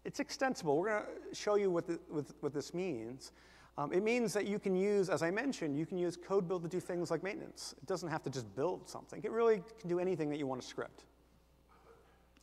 [0.05, 0.77] It's extensible.
[0.77, 3.33] We're going to show you what, the, what, what this means.
[3.77, 6.63] Um, it means that you can use, as I mentioned, you can use code build
[6.63, 7.75] to do things like maintenance.
[7.77, 9.21] It doesn't have to just build something.
[9.23, 11.03] It really can do anything that you want to script.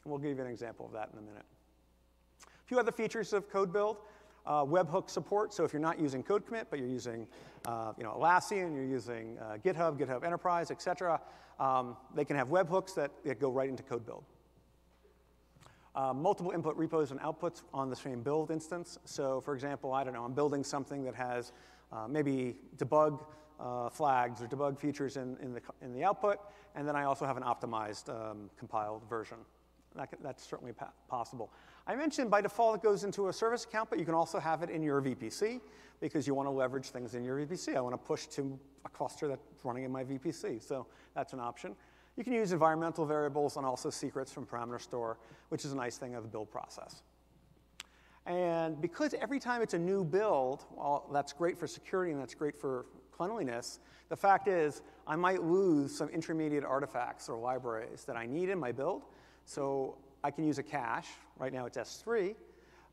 [0.04, 1.44] And we'll give you an example of that in a minute.
[2.44, 3.98] A few other features of code build.
[4.44, 7.28] Uh, webhook support, so if you're not using CodeCommit, but you're using
[7.64, 11.20] uh, you know, Atlassian, you're using uh, GitHub, GitHub Enterprise, et cetera,
[11.60, 14.24] um, they can have webhooks that, that go right into code build.
[15.94, 18.98] Uh, multiple input repos and outputs on the same build instance.
[19.04, 21.52] So for example, I don't know, I'm building something that has
[21.92, 23.20] uh, maybe debug
[23.60, 26.38] uh, flags or debug features in, in, the, in the output,
[26.74, 29.38] and then I also have an optimized um, compiled version.
[29.96, 30.72] That that's certainly
[31.08, 31.50] possible.
[31.86, 34.62] I mentioned by default it goes into a service account, but you can also have
[34.62, 35.60] it in your VPC
[36.00, 37.76] because you want to leverage things in your VPC.
[37.76, 41.40] I want to push to a cluster that's running in my VPC, so that's an
[41.40, 41.74] option.
[42.16, 45.96] You can use environmental variables and also secrets from parameter store, which is a nice
[45.96, 47.02] thing of the build process.
[48.26, 52.34] And because every time it's a new build, well, that's great for security and that's
[52.34, 58.16] great for cleanliness, the fact is I might lose some intermediate artifacts or libraries that
[58.16, 59.02] I need in my build.
[59.44, 62.34] So I can use a cache, right now it's S3,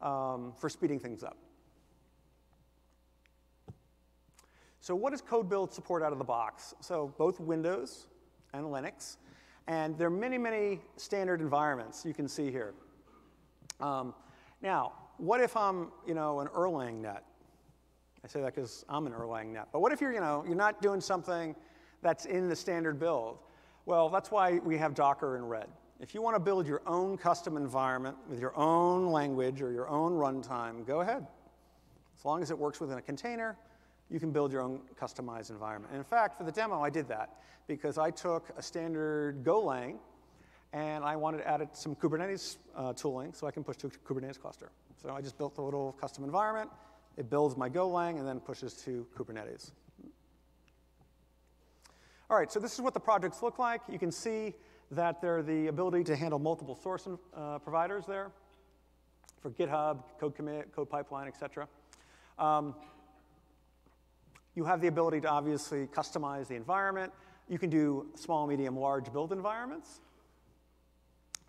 [0.02, 1.38] um, for speeding things up.
[4.82, 6.74] So what does code build support out of the box?
[6.80, 8.08] So both Windows
[8.54, 9.18] and Linux,
[9.68, 12.74] and there are many, many standard environments you can see here.
[13.80, 14.14] Um,
[14.62, 17.24] now, what if I'm, you know, an Erlang net?
[18.24, 19.68] I say that because I'm an Erlang net.
[19.72, 21.56] But what if you're, you know, you're not doing something
[22.02, 23.38] that's in the standard build?
[23.86, 25.68] Well, that's why we have Docker in Red.
[26.02, 29.90] If you want to build your own custom environment with your own language or your
[29.90, 31.28] own runtime, go ahead.
[32.18, 33.58] As long as it works within a container,
[34.10, 35.92] you can build your own customized environment.
[35.92, 39.98] And in fact, for the demo, I did that because I took a standard Golang
[40.72, 43.90] and I wanted to add some Kubernetes uh, tooling so I can push to a
[43.90, 44.72] Kubernetes cluster.
[45.02, 46.70] So I just built a little custom environment.
[47.18, 49.72] It builds my Golang and then pushes to Kubernetes.
[52.30, 53.82] All right, so this is what the projects look like.
[53.92, 54.54] You can see
[54.92, 58.32] that they're the ability to handle multiple source uh, providers there
[59.42, 61.68] for GitHub, code commit, code pipeline, et cetera.
[62.38, 62.76] Um,
[64.56, 67.14] you have the ability to obviously customize the environment.
[67.48, 70.02] You can do small, medium, large build environments.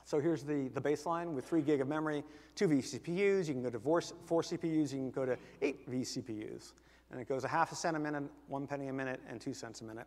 [0.05, 2.22] So here's the, the baseline with three gig of memory,
[2.55, 3.48] two vCPUs.
[3.48, 4.92] You can go to four, four CPUs.
[4.92, 6.72] You can go to eight vCPUs.
[7.11, 9.55] And it goes a half a cent a minute, one penny a minute, and two
[9.55, 10.07] cents a minute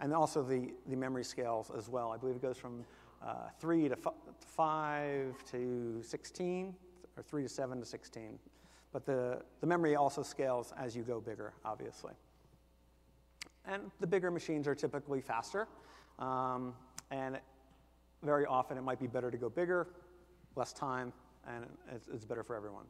[0.00, 2.10] and also the, the memory scales as well.
[2.10, 2.84] I believe it goes from
[3.22, 3.96] uh, 3 to
[4.46, 6.74] 5 to 16,
[7.16, 8.38] or 3 to 7 to 16.
[8.92, 12.12] But the, the memory also scales as you go bigger, obviously.
[13.66, 15.68] And the bigger machines are typically faster,
[16.18, 16.74] um,
[17.10, 17.38] and
[18.22, 19.86] very often it might be better to go bigger,
[20.56, 21.12] less time,
[21.46, 22.84] and it's, it's better for everyone.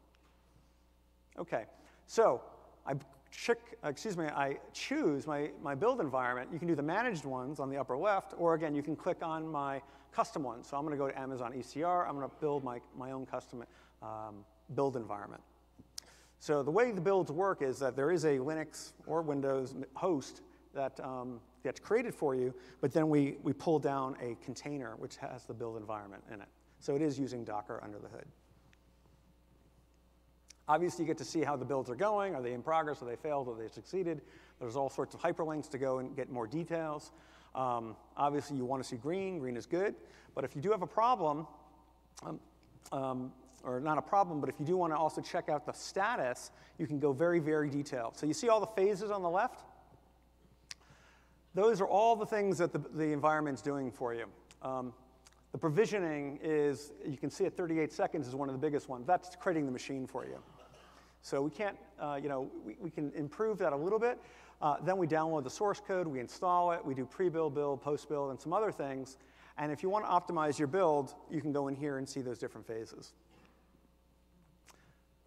[1.39, 1.65] Okay,
[2.07, 2.41] so
[2.87, 2.95] I
[3.31, 7.61] chick, excuse me, I choose my, my build environment, you can do the managed ones
[7.61, 9.81] on the upper left, or again, you can click on my
[10.13, 10.67] custom ones.
[10.69, 12.09] So I'm going to go to Amazon ECR.
[12.09, 13.65] I'm going to build my, my own custom
[14.03, 15.43] um, build environment.
[16.41, 20.41] So the way the builds work is that there is a Linux or Windows host
[20.75, 25.17] that um, gets created for you, but then we, we pull down a container which
[25.17, 26.49] has the build environment in it.
[26.79, 28.25] So it is using Docker under the hood.
[30.71, 32.37] Obviously, you get to see how the builds are going.
[32.37, 33.03] Are they in progress?
[33.03, 33.49] Are they failed?
[33.49, 34.21] Are they succeeded?
[34.61, 37.11] There's all sorts of hyperlinks to go and get more details.
[37.57, 39.41] Um, obviously, you want to see green.
[39.41, 39.97] Green is good.
[40.33, 41.49] But if you do have a problem,
[42.23, 42.39] um,
[42.93, 43.33] um,
[43.65, 46.53] or not a problem, but if you do want to also check out the status,
[46.79, 48.17] you can go very, very detailed.
[48.17, 49.65] So you see all the phases on the left?
[51.53, 54.27] Those are all the things that the, the environment's doing for you.
[54.63, 54.93] Um,
[55.51, 59.05] the provisioning is, you can see at 38 seconds is one of the biggest ones.
[59.05, 60.39] That's creating the machine for you.
[61.23, 64.19] So we can't, uh, you know, we, we, can improve that a little bit.
[64.63, 68.31] Uh, then we download the source code, we install it, we do pre-build, build, post-build,
[68.31, 69.17] and some other things.
[69.59, 72.21] And if you want to optimize your build, you can go in here and see
[72.21, 73.13] those different phases.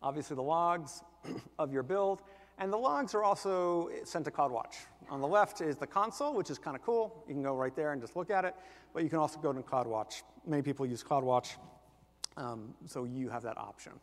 [0.02, 1.04] Obviously, the logs
[1.60, 2.22] of your build.
[2.60, 4.76] And the logs are also sent to CloudWatch.
[5.10, 7.24] On the left is the console, which is kind of cool.
[7.28, 8.56] You can go right there and just look at it.
[8.94, 10.22] But you can also go to CloudWatch.
[10.46, 11.56] Many people use CloudWatch,
[12.38, 13.94] um, so you have that option.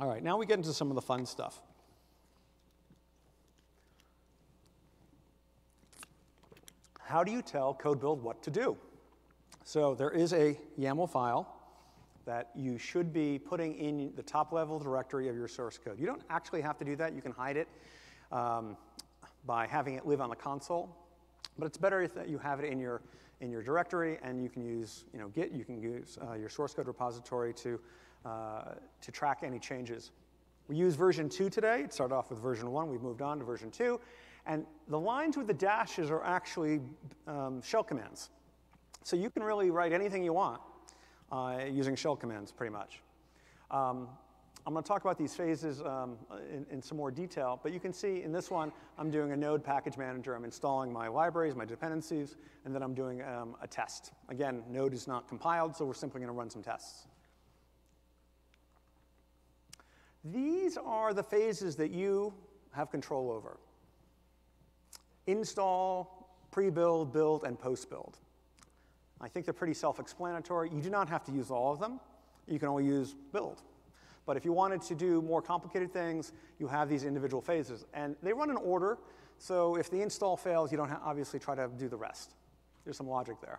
[0.00, 1.60] All right, now we get into some of the fun stuff.
[7.10, 8.76] how do you tell CodeBuild what to do?
[9.64, 11.56] So there is a YAML file
[12.24, 15.98] that you should be putting in the top level directory of your source code.
[15.98, 17.12] You don't actually have to do that.
[17.12, 17.66] You can hide it
[18.30, 18.76] um,
[19.44, 20.96] by having it live on the console.
[21.58, 23.02] But it's better if you have it in your,
[23.40, 26.48] in your directory and you can use you know, Git, you can use uh, your
[26.48, 27.80] source code repository to,
[28.24, 28.62] uh,
[29.00, 30.12] to track any changes.
[30.68, 31.82] We use version 2 today.
[31.82, 32.90] It started off with version 1.
[32.90, 33.98] We've moved on to version 2.
[34.46, 36.80] And the lines with the dashes are actually
[37.26, 38.30] um, shell commands.
[39.02, 40.60] So you can really write anything you want
[41.32, 43.00] uh, using shell commands, pretty much.
[43.70, 44.08] Um,
[44.66, 46.18] I'm going to talk about these phases um,
[46.52, 49.36] in, in, some more detail, but you can see in this one, I'm doing a
[49.36, 50.34] node package manager.
[50.34, 54.12] I'm installing my libraries, my dependencies, and then I'm doing um, a test.
[54.28, 57.06] Again, node is not compiled, so we're simply going to run some tests.
[60.24, 62.34] These are the phases that you
[62.72, 63.58] have control over.
[65.26, 68.18] Install, pre-build, build, and post-build.
[69.22, 70.70] I think they're pretty self-explanatory.
[70.70, 72.00] You do not have to use all of them.
[72.46, 73.62] You can only use build.
[74.30, 77.84] But if you wanted to do more complicated things, you have these individual phases.
[77.92, 78.96] And they run in order,
[79.38, 82.36] so if the install fails, you don't obviously try to do the rest.
[82.84, 83.58] There's some logic there.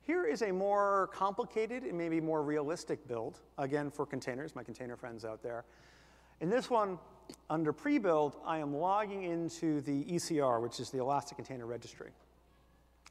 [0.00, 4.96] Here is a more complicated and maybe more realistic build, again for containers, my container
[4.96, 5.66] friends out there.
[6.40, 6.98] In this one,
[7.50, 12.08] under pre-build, I am logging into the ECR, which is the Elastic Container Registry.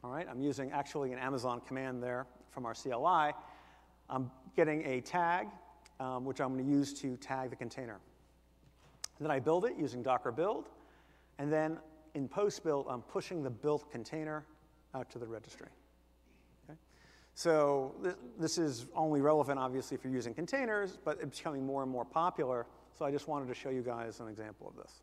[0.04, 3.36] All right, I'm using actually an Amazon command there from our CLI.
[4.10, 5.46] I'm getting a tag,
[6.00, 8.00] um, which I'm going to use to tag the container.
[9.18, 10.70] And then I build it using Docker build.
[11.38, 11.78] And then
[12.16, 14.46] in post-build, I'm pushing the built container
[14.94, 15.68] out to the registry.
[17.36, 21.84] So th this is only relevant, obviously, if you're using containers, but it's becoming more
[21.84, 22.66] and more popular.
[22.98, 25.02] So I just wanted to show you guys an example of this.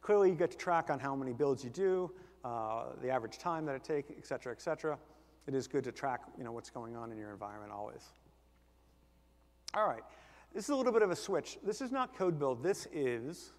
[0.00, 2.12] Clearly, you get to track on how many builds you do,
[2.44, 4.98] uh, the average time that it takes, et cetera, et cetera.
[5.46, 8.02] It is good to track you know, what's going on in your environment always.
[9.74, 10.02] All right,
[10.54, 11.58] this is a little bit of a switch.
[11.64, 12.62] This is not code build.
[12.62, 13.52] This is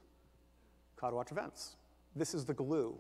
[1.00, 1.76] CloudWatch events.
[2.16, 2.98] This is the glue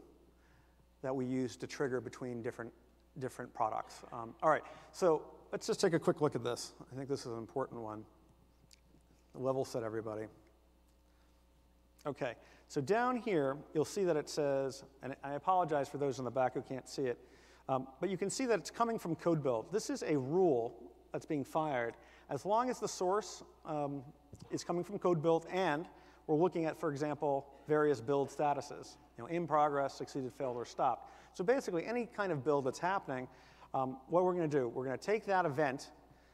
[1.02, 2.72] that we use to trigger between different,
[3.20, 4.04] different products.
[4.12, 5.22] Um, all right, so
[5.52, 6.74] let's just take a quick look at this.
[6.92, 8.04] I think this is an important one.
[9.34, 10.26] Level set everybody.
[12.06, 12.34] Okay,
[12.68, 16.32] so down here, you'll see that it says, and I apologize for those in the
[16.32, 17.18] back who can't see it,
[17.70, 19.72] um, but you can see that it's coming from code build.
[19.72, 20.74] This is a rule
[21.12, 21.96] that's being fired.
[22.30, 24.02] As long as the source um,
[24.52, 25.88] is coming from code build and
[26.28, 30.66] we're looking at, for example, various build statuses, you know, in progress, succeeded, failed, or
[30.66, 31.12] stopped.
[31.34, 33.28] So basically, any kind of build that's happening,
[33.74, 35.92] um, what we're going to do, we're going to take that event,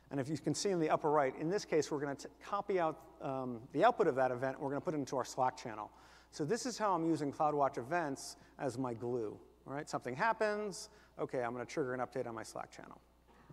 [0.10, 2.30] and if you can see in the upper right, in this case, we're going to
[2.44, 5.18] copy out um, the output of that event, and we're going to put it into
[5.18, 5.92] our Slack channel.
[6.32, 9.38] So this is how I'm using CloudWatch events as my glue.
[9.68, 13.00] All right, something happens, okay, I'm going to trigger an update on my Slack channel.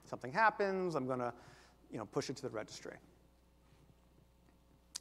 [0.04, 1.32] Something happens, I'm going to
[1.90, 2.96] you know, push it to the registry.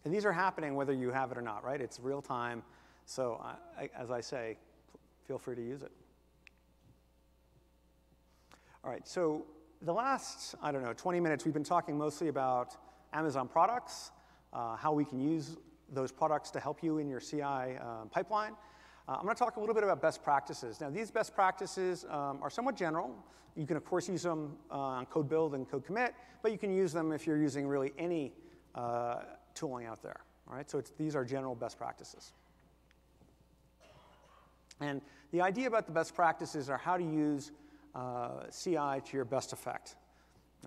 [0.05, 1.81] And these are happening whether you have it or not, right?
[1.81, 2.63] It's real time.
[3.05, 3.43] So
[3.77, 4.57] I, as I say,
[5.27, 5.91] feel free to use it.
[8.83, 9.45] All right, so
[9.81, 12.75] the last, I don't know, 20 minutes, we've been talking mostly about
[13.13, 14.11] Amazon products,
[14.53, 15.57] uh, how we can use
[15.91, 18.53] those products to help you in your CI uh, pipeline.
[19.07, 20.81] Uh, I'm going to talk a little bit about best practices.
[20.81, 23.15] Now, these best practices um, are somewhat general.
[23.55, 26.57] You can, of course, use them uh, on code build and code commit, but you
[26.57, 28.33] can use them if you're using really any
[28.75, 29.21] uh,
[29.55, 30.19] tooling out there.
[30.49, 32.33] All right, so these are general best practices.
[34.79, 37.51] And the idea about the best practices are how to use
[37.95, 39.95] uh, CI to your best effect.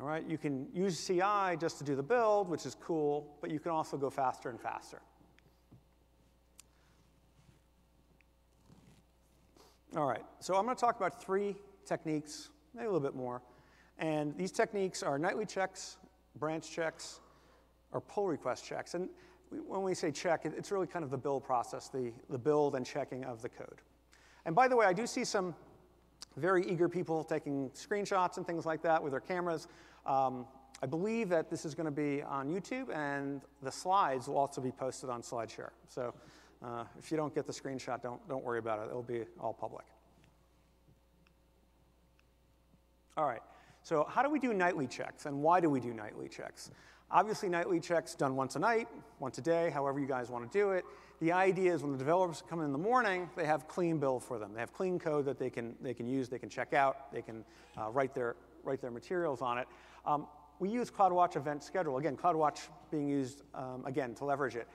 [0.01, 3.51] All right, you can use CI just to do the build, which is cool, but
[3.51, 5.01] you can also go faster and faster.
[9.97, 13.43] All right, so I'm going to talk about three techniques, maybe a little bit more.
[13.99, 15.97] And these techniques are nightly checks,
[16.39, 17.19] branch checks,
[17.91, 18.95] or pull request checks.
[18.95, 19.09] And
[19.67, 22.87] when we say check, it's really kind of the build process, the, the build and
[22.87, 23.81] checking of the code.
[24.47, 25.57] And by the way, I do see some
[26.37, 29.67] very eager people taking screenshots and things like that with their cameras.
[30.07, 30.47] Um,
[30.85, 34.61] I believe that this is going to be on YouTube, and the slides will also
[34.61, 35.71] be posted on SlideShare.
[35.89, 36.15] So
[36.65, 38.89] uh, if you don't get the screenshot, don't, don't worry about it.
[38.91, 39.85] It'll be all public.
[43.17, 43.43] All right,
[43.83, 46.71] so how do we do nightly checks, and why do we do nightly checks?
[47.11, 48.87] Obviously, nightly checks done once a night,
[49.19, 50.85] once a day, however you guys want to do it.
[51.21, 54.39] The idea is when the developers come in the morning, they have clean build for
[54.39, 54.55] them.
[54.55, 57.21] They have clean code that they can, they can use, they can check out, they
[57.21, 57.45] can
[57.77, 59.67] uh, write, their, write their materials on it.
[60.07, 60.29] Um,
[60.61, 61.99] we use CloudWatch Event Schedule.
[61.99, 64.69] Again, CloudWatch being used, um, again, to leverage it.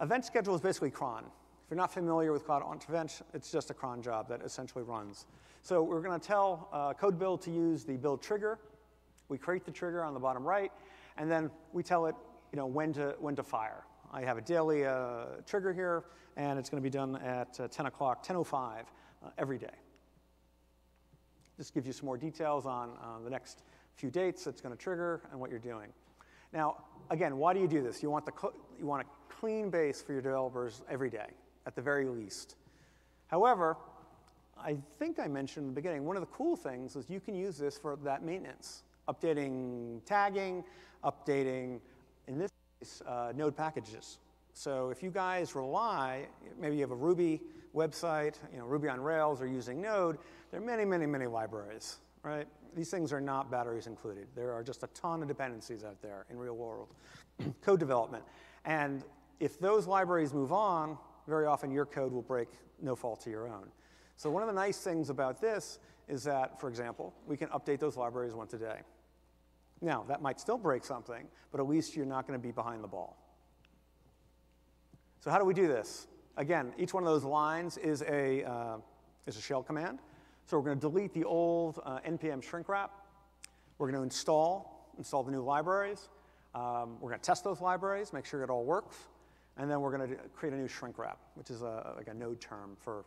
[0.00, 1.24] Event schedule is basically cron.
[1.24, 5.26] If you're not familiar with Cloud Events, it's just a cron job that essentially runs.
[5.62, 8.58] So we're going to tell uh, code build to use the build trigger.
[9.28, 10.72] We create the trigger on the bottom right,
[11.16, 12.14] and then we tell it
[12.52, 13.84] you know, when, to, when to fire.
[14.12, 16.04] I have a daily uh, trigger here,
[16.36, 18.80] and it's going to be done at uh, 10 o'clock, 10.05
[19.24, 19.66] uh, every day.
[21.56, 22.90] This gives you some more details on
[23.22, 23.62] the next
[23.94, 25.88] few dates it's going to trigger and what you're doing.
[26.52, 28.02] Now, again, why do you do this?
[28.02, 28.32] You want, the
[28.84, 31.28] you want a clean base for your developers every day,
[31.66, 32.56] at the very least.
[33.28, 33.78] However,
[34.62, 37.34] I think I mentioned in the beginning, one of the cool things is you can
[37.34, 40.62] use this for that maintenance, updating tagging,
[41.02, 41.80] updating,
[42.28, 44.18] in this case, uh, node packages.
[44.52, 46.26] So if you guys rely,
[46.60, 47.40] maybe you have a Ruby
[47.74, 50.18] website, you know, Ruby on Rails or using Node,
[50.50, 52.46] there are many, many, many libraries, right?
[52.76, 54.26] These things are not batteries included.
[54.36, 56.88] There are just a ton of dependencies out there in real world
[57.62, 58.22] code development.
[58.64, 59.04] And
[59.40, 62.48] if those libraries move on, very often your code will break
[62.80, 63.68] no fault to your own.
[64.16, 67.78] So one of the nice things about this is that, for example, we can update
[67.78, 68.80] those libraries once a day.
[69.80, 72.82] Now, that might still break something, but at least you're not going to be behind
[72.82, 73.16] the ball.
[75.20, 76.06] So how do we do this?
[76.36, 78.76] Again, each one of those lines is a, uh,
[79.26, 79.98] is a shell command.
[80.46, 82.90] So we're going to delete the old uh, npm shrink wrap.
[83.78, 86.08] We're going to install, install the new libraries.
[86.54, 88.96] Um, we're going to test those libraries, make sure it all works.
[89.56, 92.14] And then we're going to create a new shrink wrap, which is a, like a
[92.14, 93.04] node term for,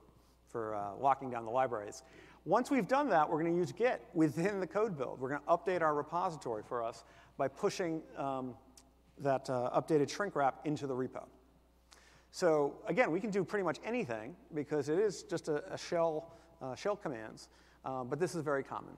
[0.50, 2.04] for uh, locking down the libraries.
[2.46, 5.20] Once we've done that, we're going to use Git within the code build.
[5.20, 7.04] We're going to update our repository for us
[7.38, 8.54] by pushing um,
[9.20, 11.26] that uh, updated shrink wrap into the repo.
[12.32, 16.34] So again, we can do pretty much anything because it is just a, a shell,
[16.62, 17.50] uh, shell commands,
[17.84, 18.96] um, but this is very common.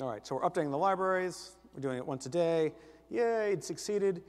[0.00, 1.56] All right, so we're updating the libraries.
[1.78, 2.72] We're doing it once a day.
[3.08, 4.24] Yay, it succeeded.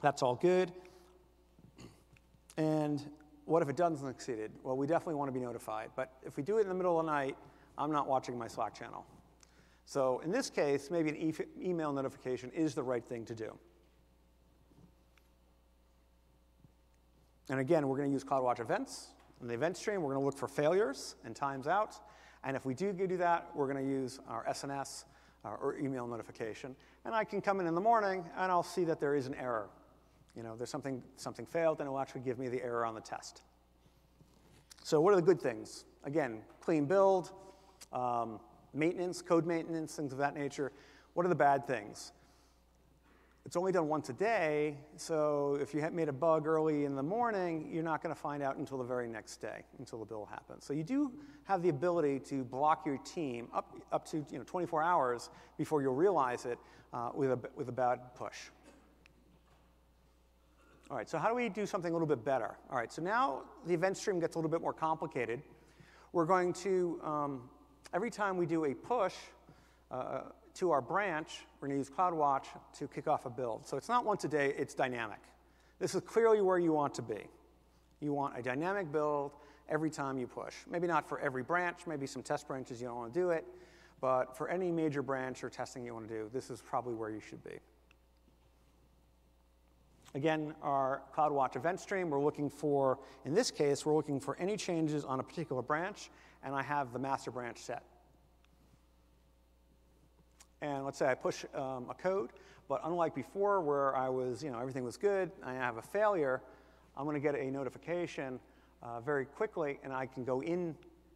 [0.00, 0.72] That's all good.
[2.56, 3.04] And
[3.44, 4.50] what if it doesn't succeed?
[4.62, 5.90] Well, we definitely want to be notified.
[5.96, 7.36] But if we do it in the middle of the night,
[7.76, 9.04] I'm not watching my Slack channel.
[9.84, 13.54] So in this case, maybe an e email notification is the right thing to do.
[17.50, 19.08] And again, we're going to use CloudWatch events.
[19.42, 21.96] In the event stream, we're going to look for failures and times out.
[22.44, 25.04] And if we do do that, we're going to use our SNS
[25.44, 26.74] uh, or email notification.
[27.04, 29.34] And I can come in in the morning, and I'll see that there is an
[29.34, 29.68] error.
[30.36, 32.94] You know, there's something, something failed, and it will actually give me the error on
[32.94, 33.42] the test.
[34.82, 35.84] So what are the good things?
[36.04, 37.32] Again, clean build,
[37.92, 38.40] um,
[38.72, 40.72] maintenance, code maintenance, things of that nature.
[41.14, 42.12] What are the bad things?
[43.46, 47.02] It's only done once a day, so if you made a bug early in the
[47.02, 50.28] morning, you're not going to find out until the very next day, until the bill
[50.30, 50.64] happens.
[50.64, 51.10] So you do
[51.44, 55.80] have the ability to block your team up, up to you know, 24 hours before
[55.80, 56.58] you'll realize it
[56.92, 58.36] uh, with, a, with a bad push.
[60.90, 62.56] All right, so how do we do something a little bit better?
[62.68, 65.40] All right, so now the event stream gets a little bit more complicated.
[66.12, 67.48] We're going to, um,
[67.94, 69.14] every time we do a push,
[69.90, 70.22] uh,
[70.54, 72.44] to our branch, we're going to use CloudWatch
[72.78, 73.66] to kick off a build.
[73.66, 75.20] So it's not once a day, it's dynamic.
[75.78, 77.22] This is clearly where you want to be.
[78.00, 79.32] You want a dynamic build
[79.68, 80.54] every time you push.
[80.68, 83.46] Maybe not for every branch, maybe some test branches you don't want to do it,
[84.00, 87.10] but for any major branch or testing you want to do, this is probably where
[87.10, 87.58] you should be.
[90.14, 94.56] Again, our CloudWatch event stream, we're looking for, in this case, we're looking for any
[94.56, 96.10] changes on a particular branch,
[96.42, 97.84] and I have the master branch set
[100.62, 102.30] and let's say I push um, a code,
[102.68, 106.40] but unlike before where I was, you know, everything was good, I have a failure,
[106.96, 108.38] I'm to get a notification
[108.82, 110.74] uh, very quickly, and I can go in,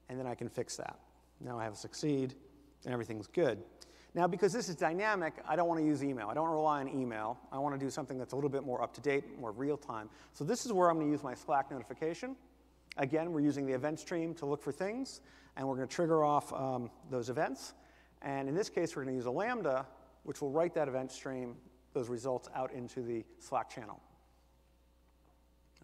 [0.09, 0.99] and then I can fix that.
[1.40, 2.34] Now I have a succeed,
[2.84, 3.62] and everything's good.
[4.14, 6.28] Now, because this is dynamic, I don't want to use email.
[6.28, 7.36] I don't rely on email.
[7.51, 9.76] I want to do something that's a little bit more up to date, more real
[9.76, 10.09] time.
[10.32, 12.36] So this is where I'm to use my Slack notification.
[12.97, 15.20] Again, we're using the event stream to look for things,
[15.57, 17.74] and we're to trigger off um, those events.
[18.24, 19.86] And in this case, we're going to use a Lambda,
[20.22, 21.54] which will write that event stream,
[21.92, 24.00] those results out into the Slack channel.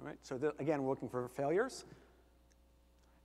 [0.00, 1.84] All right, so again, we're looking for failures.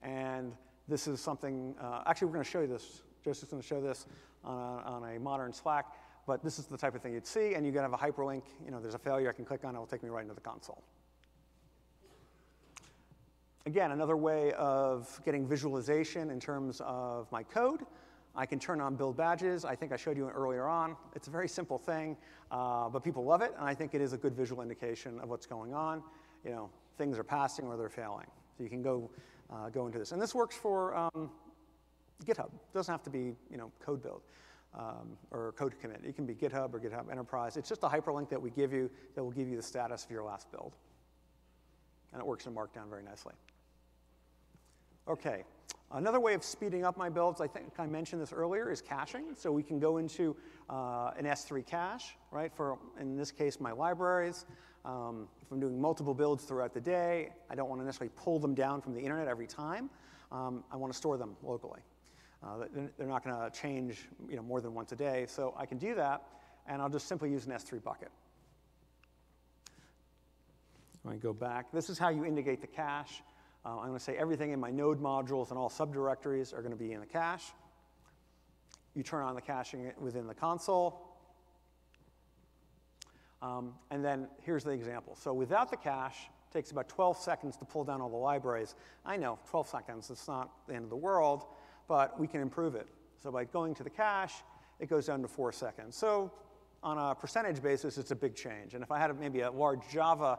[0.03, 0.51] And
[0.89, 3.01] this is something, uh, actually, we're going to show you this.
[3.23, 4.05] Joseph's going to show this
[4.43, 5.85] on a, on a modern Slack.
[6.27, 8.43] But this is the type of thing you'd see, and you can have a hyperlink.
[8.65, 10.33] You know, there's a failure I can click on, it will take me right into
[10.33, 10.83] the console.
[13.65, 17.81] Again, another way of getting visualization in terms of my code.
[18.37, 19.63] I can turn on build badges.
[19.65, 20.95] I think I showed you earlier on.
[21.15, 22.17] It's a very simple thing,
[22.51, 25.29] uh, but people love it, and I think it is a good visual indication of
[25.29, 26.03] what's going on.
[26.43, 28.27] You know, things are passing or they're failing.
[28.57, 29.09] So you can go,
[29.51, 30.11] uh, go into this.
[30.11, 31.31] And this works for um,
[32.25, 32.47] GitHub.
[32.47, 34.21] It doesn't have to be, you know, code build.
[34.77, 36.01] Um, or code commit.
[36.05, 37.55] It can be GitHub or GitHub Enterprise.
[37.55, 40.11] It's just a hyperlink that we give you that will give you the status of
[40.11, 40.75] your last build.
[42.11, 43.33] and it works in Markdown very nicely.
[45.07, 45.45] Okay,
[45.91, 49.35] another way of speeding up my builds, I think I mentioned this earlier, is caching.
[49.35, 50.35] So we can go into
[50.69, 54.45] uh, an S3 cache, right, for, in this case, my libraries.
[54.83, 58.39] Um, if I'm doing multiple builds throughout the day, I don't want to necessarily pull
[58.39, 59.89] them down from the internet every time.
[60.31, 61.81] Um, I want to store them locally.
[62.43, 62.65] Uh,
[62.97, 65.77] they're not going to change you know, more than once a day, so I can
[65.77, 66.23] do that,
[66.67, 68.11] and I'll just simply use an S3 bucket.
[71.03, 71.71] Me go back.
[71.71, 73.21] This is how you indicate the cache.
[73.65, 76.71] Uh, I'm going to say everything in my node modules and all subdirectories are going
[76.71, 77.51] to be in the cache.
[78.93, 81.17] You turn on the caching within the console.
[83.41, 85.17] Um, and then here's the example.
[85.19, 88.75] So without the cache, it takes about 12 seconds to pull down all the libraries.
[89.03, 91.45] I know, 12 seconds, it's not the end of the world,
[91.87, 92.87] but we can improve it.
[93.21, 94.43] So by going to the cache,
[94.79, 95.97] it goes down to four seconds.
[95.97, 96.31] So
[96.83, 98.75] on a percentage basis, it's a big change.
[98.75, 100.37] And if I had maybe a large Java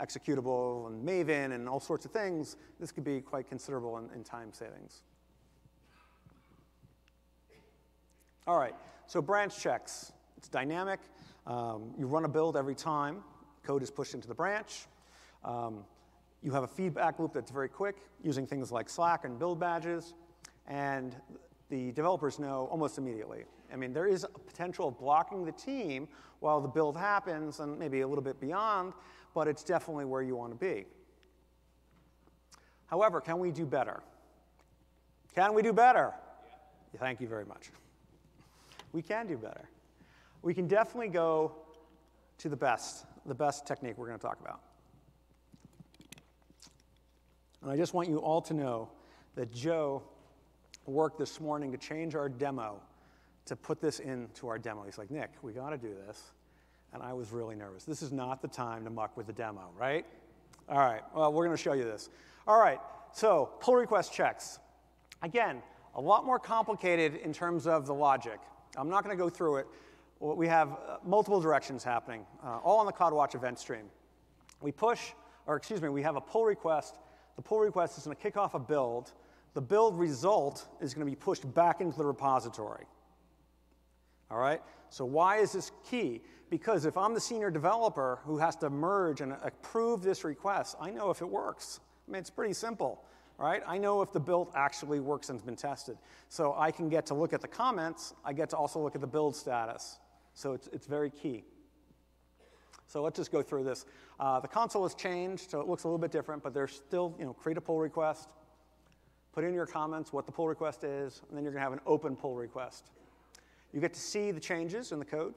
[0.00, 4.24] executable and Maven and all sorts of things, this could be quite considerable in, in
[4.24, 5.02] time savings.
[8.46, 8.74] All right,
[9.06, 10.12] so branch checks.
[10.36, 11.00] It's dynamic.
[11.46, 13.22] Um, you run a build every time
[13.64, 14.86] code is pushed into the branch.
[15.44, 15.84] Um,
[16.42, 20.14] you have a feedback loop that's very quick using things like Slack and build badges.
[20.66, 21.16] And
[21.70, 23.44] the developers know almost immediately.
[23.72, 26.06] I mean, there is a potential of blocking the team
[26.40, 28.92] while the build happens and maybe a little bit beyond,
[29.34, 30.86] but it's definitely where you want to be.
[32.86, 34.00] However, can we do better?
[35.34, 36.12] Can we do better?
[36.92, 37.00] Yeah.
[37.00, 37.70] Thank you very much.
[38.92, 39.68] We can do better.
[40.42, 41.56] We can definitely go
[42.38, 44.60] to the best, the best technique we're going to talk about.
[47.62, 48.90] And I just want you all to know
[49.34, 50.02] that Joe
[50.86, 52.80] worked this morning to change our demo
[53.46, 54.84] to put this into our demo.
[54.84, 56.32] He's like, Nick, we got to do this.
[56.94, 57.84] And I was really nervous.
[57.84, 60.06] This is not the time to muck with the demo, right?
[60.68, 62.08] All right, well, we're to show you this.
[62.46, 62.80] All right,
[63.12, 64.60] so pull request checks.
[65.20, 65.60] Again,
[65.96, 68.38] a lot more complicated in terms of the logic.
[68.76, 69.66] I'm not to go through it.
[70.20, 73.86] We have uh, multiple directions happening, uh, all on the CloudWatch event stream.
[74.62, 75.00] We push,
[75.46, 76.98] or excuse me, we have a pull request.
[77.36, 79.12] The pull request is to kick off a build.
[79.54, 82.86] The build result is to be pushed back into the repository.
[84.30, 84.62] All right?
[84.90, 86.22] So why is this key?
[86.54, 90.88] Because if I'm the senior developer who has to merge and approve this request, I
[90.88, 91.80] know if it works.
[92.06, 93.02] I mean, it's pretty simple,
[93.38, 93.60] right?
[93.66, 95.98] I know if the build actually works and has been tested.
[96.28, 98.14] So I can get to look at the comments.
[98.24, 99.98] I get to also look at the build status.
[100.34, 101.42] So it's, it's very key.
[102.86, 103.84] So let's just go through this.
[104.20, 107.16] Uh, the console has changed, so it looks a little bit different, but there's still,
[107.18, 108.28] you know, create a pull request,
[109.32, 111.72] put in your comments what the pull request is, and then you're going to have
[111.72, 112.92] an open pull request.
[113.72, 115.34] You get to see the changes in the code.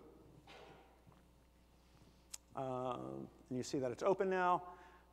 [2.57, 4.63] Um, and you see that it's open now.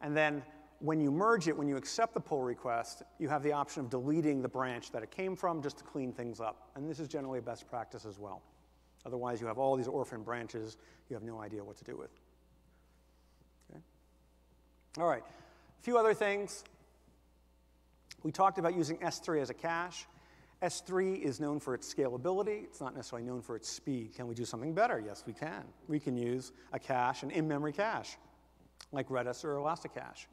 [0.01, 0.43] And then
[0.81, 3.91] when you merge it, when you accept the pull request, you have the option of
[3.91, 6.71] deleting the branch that it came from just to clean things up.
[6.75, 8.43] And this is generally a best practice as well.
[9.07, 10.79] Otherwise, you have all these orphan branches
[11.09, 12.11] you have no idea what to do with.
[13.71, 13.81] Okay?
[14.99, 16.65] All right, a few other things.
[18.23, 20.07] We talked about using S3 as a cache.
[20.65, 22.65] S3 is known for its scalability.
[22.65, 24.15] It's not necessarily known for its speed.
[24.15, 25.03] Can we do something better?
[25.05, 25.63] Yes, we can.
[25.89, 28.17] We can use a cache, an in-memory cache,
[28.91, 30.27] like Redis or Elasticache.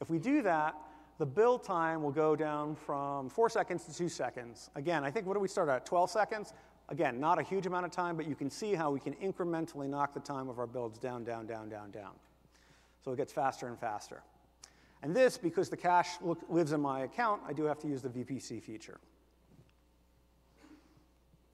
[0.00, 0.74] If we do that,
[1.18, 4.70] the build time will go down from four seconds to two seconds.
[4.74, 5.84] Again, I think what do we start at?
[5.84, 6.54] 12 seconds?
[6.88, 9.88] Again, not a huge amount of time, but you can see how we can incrementally
[9.88, 12.12] knock the time of our builds down, down, down, down, down.
[13.04, 14.22] So it gets faster and faster.
[15.02, 16.16] And this, because the cache
[16.48, 18.98] lives in my account, I do have to use the VPC feature.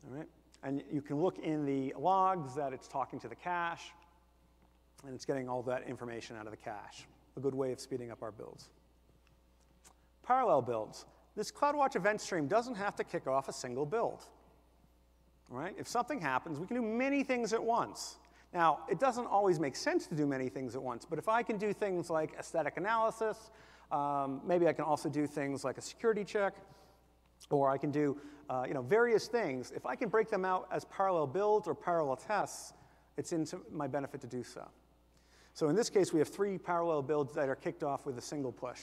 [0.07, 0.29] All right?
[0.63, 3.93] And you can look in the logs that it's talking to the cache,
[5.05, 7.07] and it's getting all that information out of the cache.
[7.37, 8.69] A good way of speeding up our builds.
[10.23, 11.07] Parallel builds.
[11.37, 14.25] This CloudWatch event stream doesn't have to kick off a single build.
[15.51, 15.75] All right?
[15.79, 18.19] If something happens, we can do many things at once.
[18.53, 21.43] Now, it doesn't always make sense to do many things at once, but if I
[21.43, 23.51] can do things like aesthetic analysis,
[23.93, 26.55] um, maybe I can also do things like a security check,
[27.49, 28.19] or I can do
[28.51, 29.73] uh, you know, various things.
[29.75, 32.75] If I can break them out as parallel builds or parallel tests,
[33.17, 34.67] it's in my benefit to do so.
[35.55, 38.21] So in this case, we have three parallel builds that are kicked off with a
[38.21, 38.81] single push.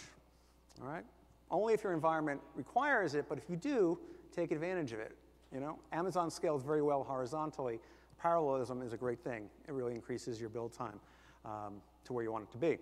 [0.81, 1.03] All right?
[1.49, 3.99] Only if your environment requires it, but if you do,
[4.35, 5.15] take advantage of it.
[5.53, 7.79] You know, Amazon scales very well horizontally.
[8.19, 9.49] Parallelism is a great thing.
[9.67, 10.99] It really increases your build time
[11.45, 12.77] um, to where you want it to be.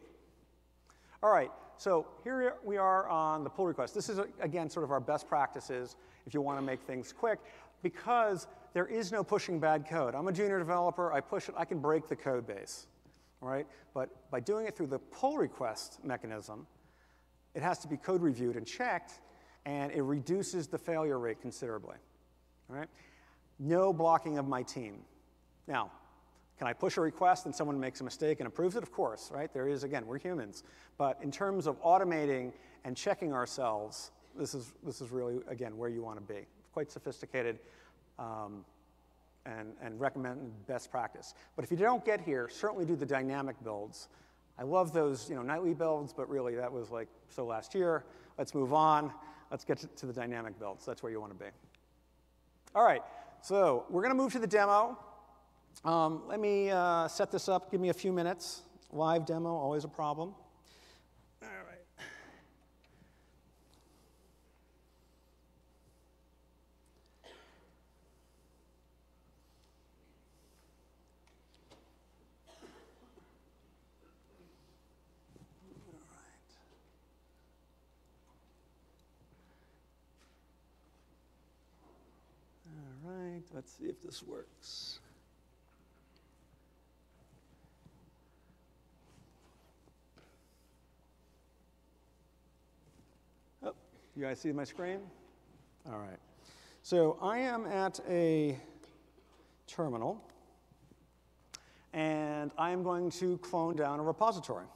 [1.26, 3.96] All right, so here we are on the pull request.
[3.96, 5.96] This is, again, sort of our best practices
[6.28, 7.40] if you want to make things quick,
[7.82, 10.14] because there is no pushing bad code.
[10.14, 12.86] I'm a junior developer, I push it, I can break the code base.
[13.42, 13.66] all right?
[13.96, 16.68] But by doing it through the pull request mechanism,
[17.56, 19.20] it has to be code reviewed and checked,
[19.66, 21.96] and it reduces the failure rate considerably,
[22.70, 22.90] all right?
[23.58, 24.98] No blocking of my team.
[25.68, 25.92] Now,
[26.58, 28.84] can I push a request and someone makes a mistake and approves it?
[28.84, 29.54] Of course, right?
[29.54, 30.64] There is, again, we're humans.
[30.98, 32.54] But in terms of automating
[32.86, 36.46] and checking ourselves, this is, this is really, again, where you want to be.
[36.74, 37.60] Quite sophisticated
[38.18, 38.64] um,
[39.46, 41.34] and, and recommend best practice.
[41.58, 44.08] But if you don't get here, certainly do the dynamic builds.
[44.58, 48.06] I love those you know, nightly builds, but really that was like so last year.
[48.38, 49.12] Let's move on.
[49.52, 50.86] Let's get to, to the dynamic builds.
[50.86, 51.52] That's where you want to be.
[52.74, 53.02] All right,
[53.42, 54.98] so we're going to move to the demo.
[55.84, 57.72] Um, let me uh, set this up.
[57.72, 58.62] Give me a few minutes.
[58.92, 60.34] Live demo, always a problem.
[61.42, 61.80] All right.
[83.06, 85.00] All right, let's see if this works.
[94.18, 95.00] You guys see my screen?
[95.86, 96.18] All right.
[96.84, 98.58] So I am at a
[99.68, 100.24] terminal,
[101.92, 104.68] and I am going to clone down a repository.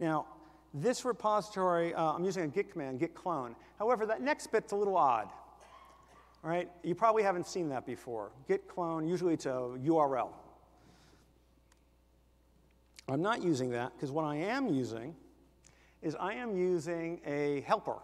[0.00, 0.26] Now,
[0.74, 3.54] this repository, uh, I'm using a git command, git clone.
[3.78, 5.28] However, that next bit's a little odd.
[6.44, 8.30] All right, you probably haven't seen that before.
[8.46, 10.30] Git clone, usually a URL.
[13.08, 15.14] I'm not using that because what I am using
[16.02, 17.96] is I am using a helper,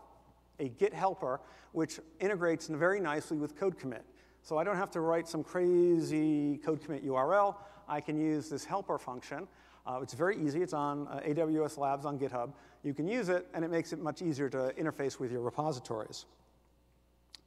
[0.59, 1.41] a Git helper,
[1.73, 4.05] which integrates very nicely with code commit.
[4.43, 7.57] So I don't have to write some crazy code commit URL.
[7.89, 9.47] I can use this helper function.
[9.87, 10.63] Uh, it's very easy.
[10.63, 12.53] It's on uh, AWS Labs on GitHub.
[12.83, 16.27] You can use it, and it makes it much easier to interface with your repositories.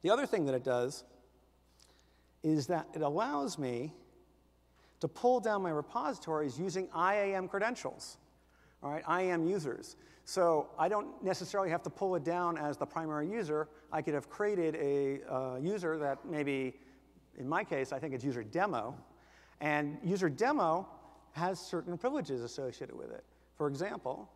[0.02, 1.04] The other thing that it does
[2.42, 3.92] is that it allows me
[5.00, 8.18] to pull down my repositories using IAM credentials,
[8.82, 9.96] all right, IAM users.
[10.24, 13.68] So I don't necessarily have to pull it down as the primary user.
[13.92, 16.74] I could have created a uh, user that maybe,
[17.38, 18.94] in my case, I think it's user demo.
[19.60, 20.86] And user demo
[21.32, 23.24] has certain privileges associated with it.
[23.56, 24.28] For example,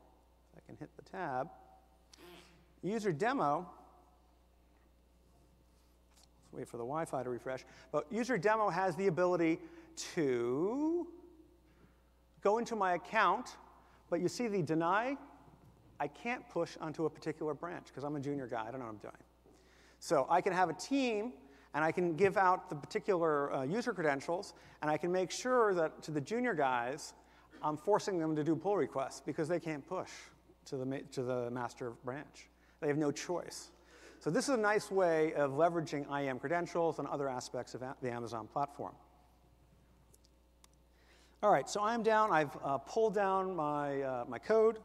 [0.57, 1.49] I can hit the tab,
[2.83, 3.69] user demo
[6.53, 7.65] wait for the Wi-Fi to refresh.
[7.91, 9.59] But user demo has the ability
[10.15, 11.07] to
[12.43, 13.57] go into my account,
[14.11, 15.17] but you see the deny,
[16.01, 18.87] I can't push onto a particular branch because I'm a junior guy, I don't know
[18.87, 19.15] what I'm doing.
[19.99, 21.33] So I can have a team
[21.75, 25.75] and I can give out the particular uh, user credentials and I can make sure
[25.75, 27.15] that to the junior guys,
[27.63, 30.11] I'm forcing them to do pull requests because they can't push
[30.67, 32.49] to the, to the master branch.
[32.81, 33.71] They have no choice.
[34.23, 38.09] So this is a nice way of leveraging IAM credentials and other aspects of the
[38.09, 38.93] Amazon platform.
[41.43, 42.31] All right, so I'm down.
[42.31, 44.79] I've uh, pulled down my, uh, my code.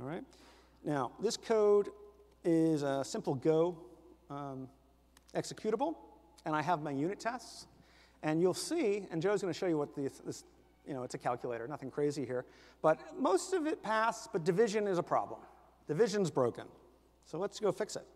[0.00, 0.24] All right.
[0.82, 1.90] Now, this code
[2.42, 3.78] is a simple Go
[4.28, 4.66] um,
[5.36, 5.94] executable,
[6.46, 7.68] and I have my unit tests.
[8.24, 10.42] And you'll see, and Joe's going to show you what this, this,
[10.84, 12.44] you know, it's a calculator, nothing crazy here.
[12.82, 15.38] But most of it passed, but division is a problem.
[15.88, 16.64] Division's broken.
[17.24, 18.06] So let's go fix it.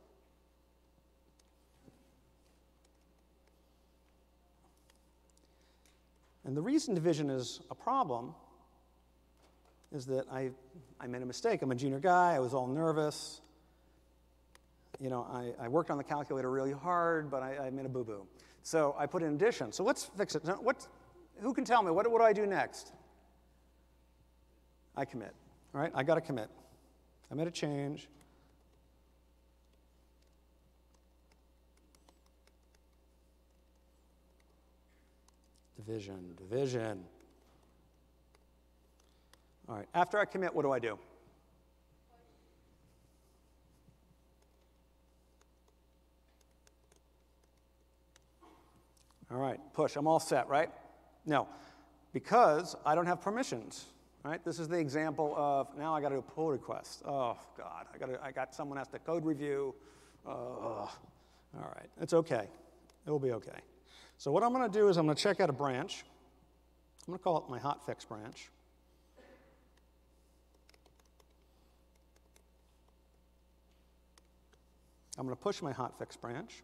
[6.45, 8.35] And the reason division is a problem
[9.93, 10.51] is that I,
[11.01, 11.63] I made a mistake.
[11.63, 13.41] I'm a junior guy, I was all nervous.
[15.01, 17.89] You know, I, I worked on the calculator really hard, but I, I made a
[17.89, 18.27] boo boo.
[18.63, 19.73] So I put in addition.
[19.73, 20.43] So let's fix it.
[20.61, 20.87] What,
[21.41, 21.91] who can tell me?
[21.91, 22.93] What, what do I do next?
[24.97, 25.35] I commit.
[25.75, 26.49] All right, I got to commit.
[27.31, 28.09] I made a change.
[35.77, 37.05] Division, division.
[39.69, 40.99] All right, after I commit, what do I do?
[49.31, 49.97] All right, push.
[49.97, 50.71] I'm all set, right?
[51.27, 51.49] No,
[52.13, 53.87] because I don't have permissions
[54.25, 54.45] right?
[54.45, 57.03] This is the example of, now I got to do a pull request.
[57.07, 59.75] Oh, God, I, got I got someone has to code review.
[60.27, 60.91] Uh, all
[61.55, 62.49] right, it's okay.
[63.07, 63.61] It will be okay.
[64.17, 66.05] So what I'm going to do is I'm going to check out a branch.
[67.07, 68.49] I'm going to call it my hotfix branch.
[75.19, 76.63] I'm going to push my hotfix branch.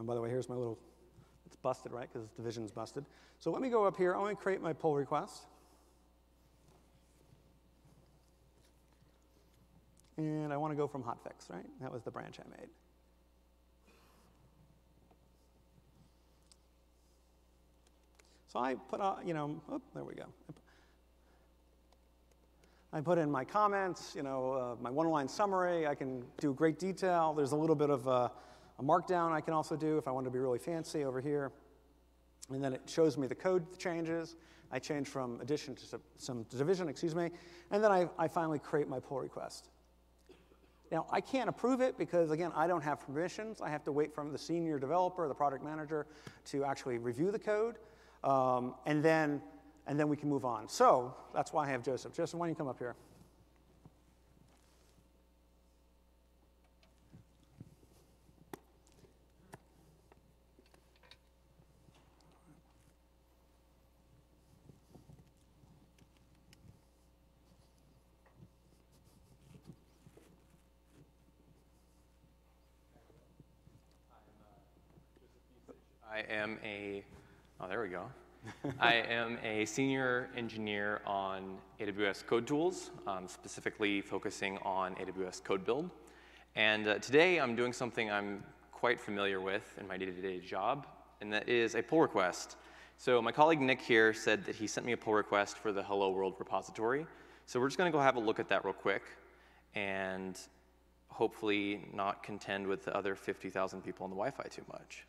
[0.00, 0.78] And by the way, here's my little,
[1.44, 2.08] it's busted, right?
[2.10, 3.04] Because division's busted.
[3.38, 4.14] So let me go up here.
[4.14, 5.42] I want to create my pull request.
[10.16, 11.66] And I want to go from hotfix, right?
[11.82, 12.70] That was the branch I made.
[18.48, 20.24] So I put, uh, you know, oh, there we go.
[22.94, 25.86] I put in my comments, you know, uh, my one-line summary.
[25.86, 27.34] I can do great detail.
[27.34, 28.30] There's a little bit of uh,
[28.80, 31.52] a markdown I can also do if I want to be really fancy over here.
[32.50, 34.36] And then it shows me the code changes.
[34.72, 37.30] I change from addition to some division, excuse me.
[37.70, 39.68] And then I, I finally create my pull request.
[40.90, 43.60] Now, I can't approve it because, again, I don't have permissions.
[43.60, 46.06] I have to wait from the senior developer, the project manager,
[46.46, 47.76] to actually review the code.
[48.24, 49.40] Um, and, then,
[49.86, 50.68] and then we can move on.
[50.68, 52.12] So that's why I have Joseph.
[52.12, 52.96] Joseph, why don't you come up here?
[76.12, 77.04] I am a
[77.60, 78.10] Oh, there we go.
[78.82, 85.66] I am a senior engineer on AWS Code Tools, um, specifically focusing on AWS Code
[85.66, 85.90] Build.
[86.56, 90.86] And uh, today I'm doing something I'm quite familiar with in my day-to-day -day job,
[91.20, 92.56] and that is a pull request.
[92.96, 95.82] So my colleague Nick here said that he sent me a pull request for the
[95.82, 97.06] Hello World repository.
[97.46, 99.02] So we're just gonna go have a look at that real quick
[99.74, 100.48] and
[101.08, 105.04] hopefully not contend with the other 50,000 people on the Wi-Fi too much.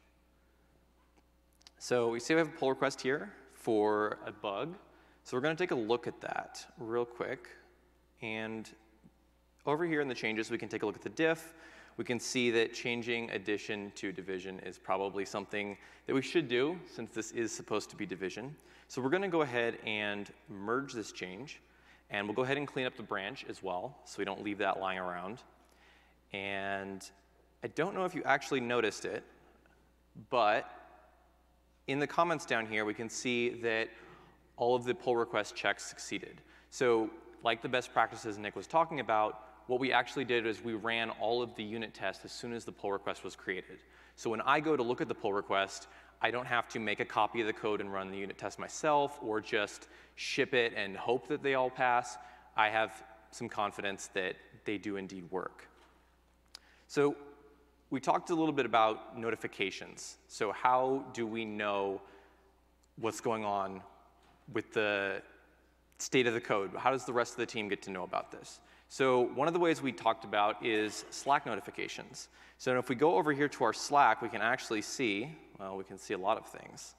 [1.79, 3.31] So we see we have a pull request here
[3.61, 4.75] for a bug.
[5.23, 7.47] So we're going to take a look at that real quick.
[8.21, 8.67] And
[9.67, 11.53] over here in the changes, we can take a look at the diff.
[11.97, 16.79] We can see that changing addition to division is probably something that we should do
[16.91, 18.55] since this is supposed to be division.
[18.87, 21.61] So we're going to go ahead and merge this change.
[22.09, 24.57] And we'll go ahead and clean up the branch as well so we don't leave
[24.57, 25.39] that lying around.
[26.33, 27.07] And
[27.63, 29.23] I don't know if you actually noticed it,
[30.31, 30.80] but
[31.91, 33.89] in the comments down here, we can see that
[34.57, 36.41] all of the pull request checks succeeded.
[36.69, 37.09] So
[37.43, 41.09] like the best practices Nick was talking about, what we actually did is we ran
[41.11, 43.79] all of the unit tests as soon as the pull request was created.
[44.15, 45.87] So when I go to look at the pull request,
[46.21, 48.59] I don't have to make a copy of the code and run the unit test
[48.59, 52.17] myself or just ship it and hope that they all pass.
[52.55, 54.35] I have some confidence that
[54.65, 55.67] they do indeed work.
[56.87, 57.15] So
[57.91, 60.17] we talked a little bit about notifications.
[60.29, 62.01] So how do we know
[62.95, 63.81] what's going on
[64.53, 65.21] with the
[65.99, 66.71] state of the code?
[66.77, 68.61] How does the rest of the team get to know about this?
[68.87, 72.29] So one of the ways we talked about is Slack notifications.
[72.57, 75.83] So if we go over here to our Slack, we can actually see, well, we
[75.83, 76.95] can see a lot of things.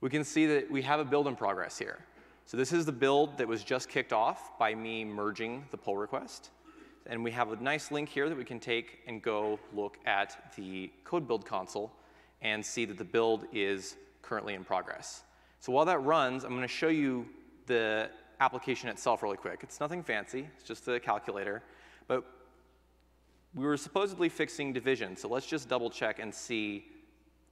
[0.00, 1.98] We can see that we have a build in progress here.
[2.46, 5.96] So this is the build that was just kicked off by me merging the pull
[5.96, 6.50] request.
[7.08, 10.36] And we have a nice link here that we can take and go look at
[10.56, 11.90] the code build console
[12.42, 15.22] and see that the build is currently in progress.
[15.58, 17.26] So while that runs, I'm going to show you
[17.66, 19.60] the application itself really quick.
[19.62, 21.62] It's nothing fancy, it's just a calculator.
[22.06, 22.24] But
[23.54, 26.84] we were supposedly fixing division, so let's just double check and see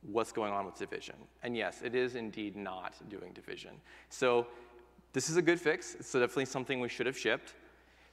[0.02, 1.16] what's going on with division.
[1.42, 3.72] And yes, it is indeed not doing division.
[4.10, 4.46] So
[5.12, 5.94] this is a good fix.
[5.94, 7.54] It's definitely something we should have shipped.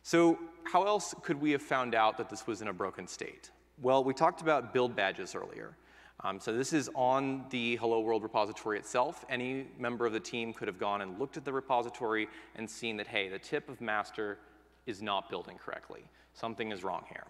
[0.04, 3.52] So how else could we have found out that this was in a broken state?
[3.82, 5.76] Well, we talked about build badges earlier.
[6.24, 9.26] Um, so this is on the Hello World repository itself.
[9.30, 12.98] Any member of the team could have gone and looked at the repository and seen
[12.98, 14.38] that, hey, the tip of master
[14.86, 16.04] is not building correctly.
[16.34, 17.26] Something is wrong here.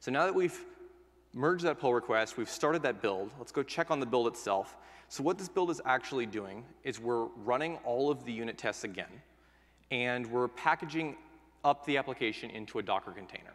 [0.00, 0.64] So now that we've
[1.32, 4.76] merged that pull request, we've started that build, let's go check on the build itself.
[5.08, 8.84] So what this build is actually doing is we're running all of the unit tests
[8.84, 9.22] again,
[9.90, 11.16] and we're packaging
[11.64, 13.54] up the application into a Docker container.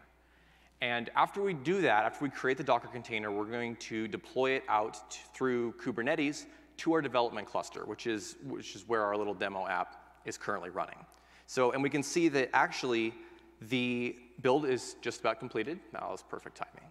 [0.80, 4.50] And after we do that, after we create the Docker container, we're going to deploy
[4.52, 4.98] it out
[5.34, 6.46] through Kubernetes
[6.78, 10.70] to our development cluster, which is, which is where our little demo app is currently
[10.70, 10.98] running.
[11.46, 13.14] So, and we can see that actually
[13.62, 15.78] the build is just about completed.
[15.92, 16.90] That was perfect timing.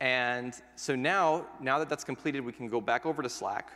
[0.00, 3.70] And so now, now that that's completed, we can go back over to Slack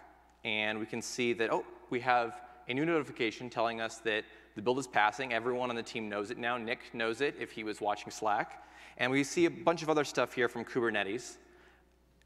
[0.44, 4.24] and we can see that, oh, we have a new notification telling us that
[4.54, 5.32] the build is passing.
[5.32, 6.56] Everyone on the team knows it now.
[6.56, 8.62] Nick knows it if he was watching Slack.
[8.98, 11.36] And we see a bunch of other stuff here from Kubernetes.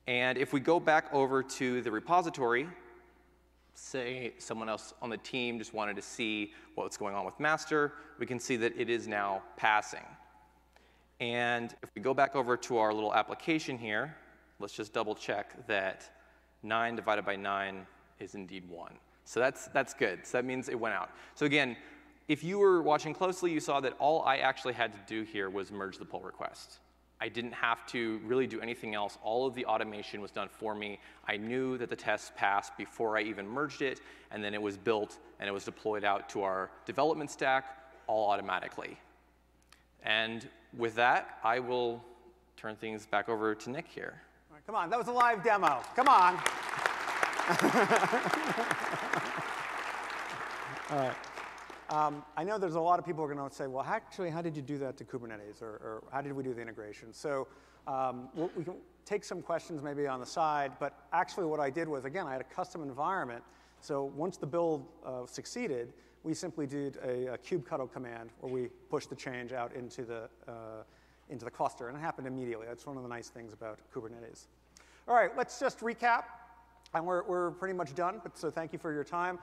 [0.06, 2.68] And if we go back over to the repository,
[3.74, 7.92] say someone else on the team just wanted to see what's going on with master,
[8.18, 10.04] we can see that it is now passing.
[11.20, 14.14] And if we go back over to our little application here,
[14.60, 16.10] let's just double check that
[16.62, 17.86] 9 divided by 9
[18.18, 18.92] is indeed 1.
[19.24, 20.26] So that's, that's good.
[20.26, 21.10] So that means it went out.
[21.34, 21.76] So again,
[22.28, 25.48] if you were watching closely, you saw that all I actually had to do here
[25.48, 26.78] was merge the pull request.
[27.20, 29.18] I didn't have to really do anything else.
[29.22, 31.00] All of the automation was done for me.
[31.26, 34.00] I knew that the test passed before I even merged it,
[34.30, 38.30] and then it was built and it was deployed out to our development stack all
[38.30, 38.96] automatically.
[40.04, 42.04] And with that, I will
[42.56, 44.20] turn things back over to Nick here.
[44.50, 45.80] All right, come on, that was a live demo.
[45.96, 46.38] Come on.
[50.90, 51.27] All right.
[51.90, 54.42] Um, I know there's a lot of people are going to say, well, actually, how
[54.42, 57.14] did you do that to Kubernetes, or, or how did we do the integration?
[57.14, 57.48] So
[57.86, 58.74] um, we'll, we can
[59.06, 62.32] take some questions maybe on the side, but actually what I did was, again, I
[62.32, 63.42] had a custom environment.
[63.80, 68.68] So once the build uh, succeeded, we simply did a, a kubectl command where we
[68.90, 70.82] pushed the change out into the, uh,
[71.30, 72.66] into the cluster, and it happened immediately.
[72.66, 74.46] That's one of the nice things about Kubernetes.
[75.06, 76.24] All right, let's just recap,
[76.92, 79.38] and we're, we're pretty much done, but so thank you for your time.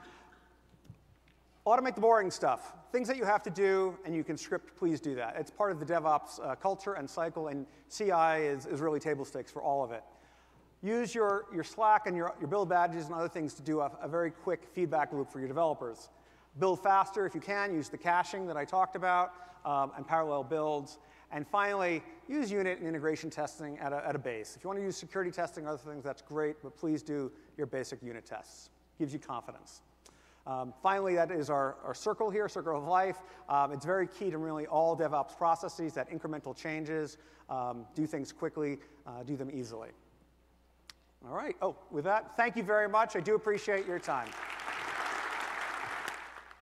[1.66, 2.74] Automate the boring stuff.
[2.92, 5.36] Things that you have to do and you can script, please do that.
[5.36, 9.26] It's part of the DevOps uh, culture and cycle, and CI is, is really table
[9.26, 10.04] stakes for all of it.
[10.84, 13.92] Use your, your Slack and your, your build badges and other things to do a,
[14.00, 16.10] a very quick feedback loop for your developers.
[16.60, 19.34] Build faster if you can, use the caching that I talked about,
[19.66, 21.00] um, and parallel builds.
[21.32, 24.56] And finally, use unit and integration testing at a, at a base.
[24.56, 27.66] If you want to use security testing, other things, that's great, but please do your
[27.66, 28.70] basic unit tests.
[29.00, 29.82] Gives you confidence.
[30.48, 33.18] Um, finally, that is our, our circle here, circle of life.
[33.50, 37.18] Um, it's very key to really all DevOps processes, that incremental changes,
[37.50, 38.78] um, do things quickly,
[39.08, 39.90] uh, do them easily.
[41.28, 43.16] All right, oh, with that, thank you very much.
[43.16, 44.28] I do appreciate your time.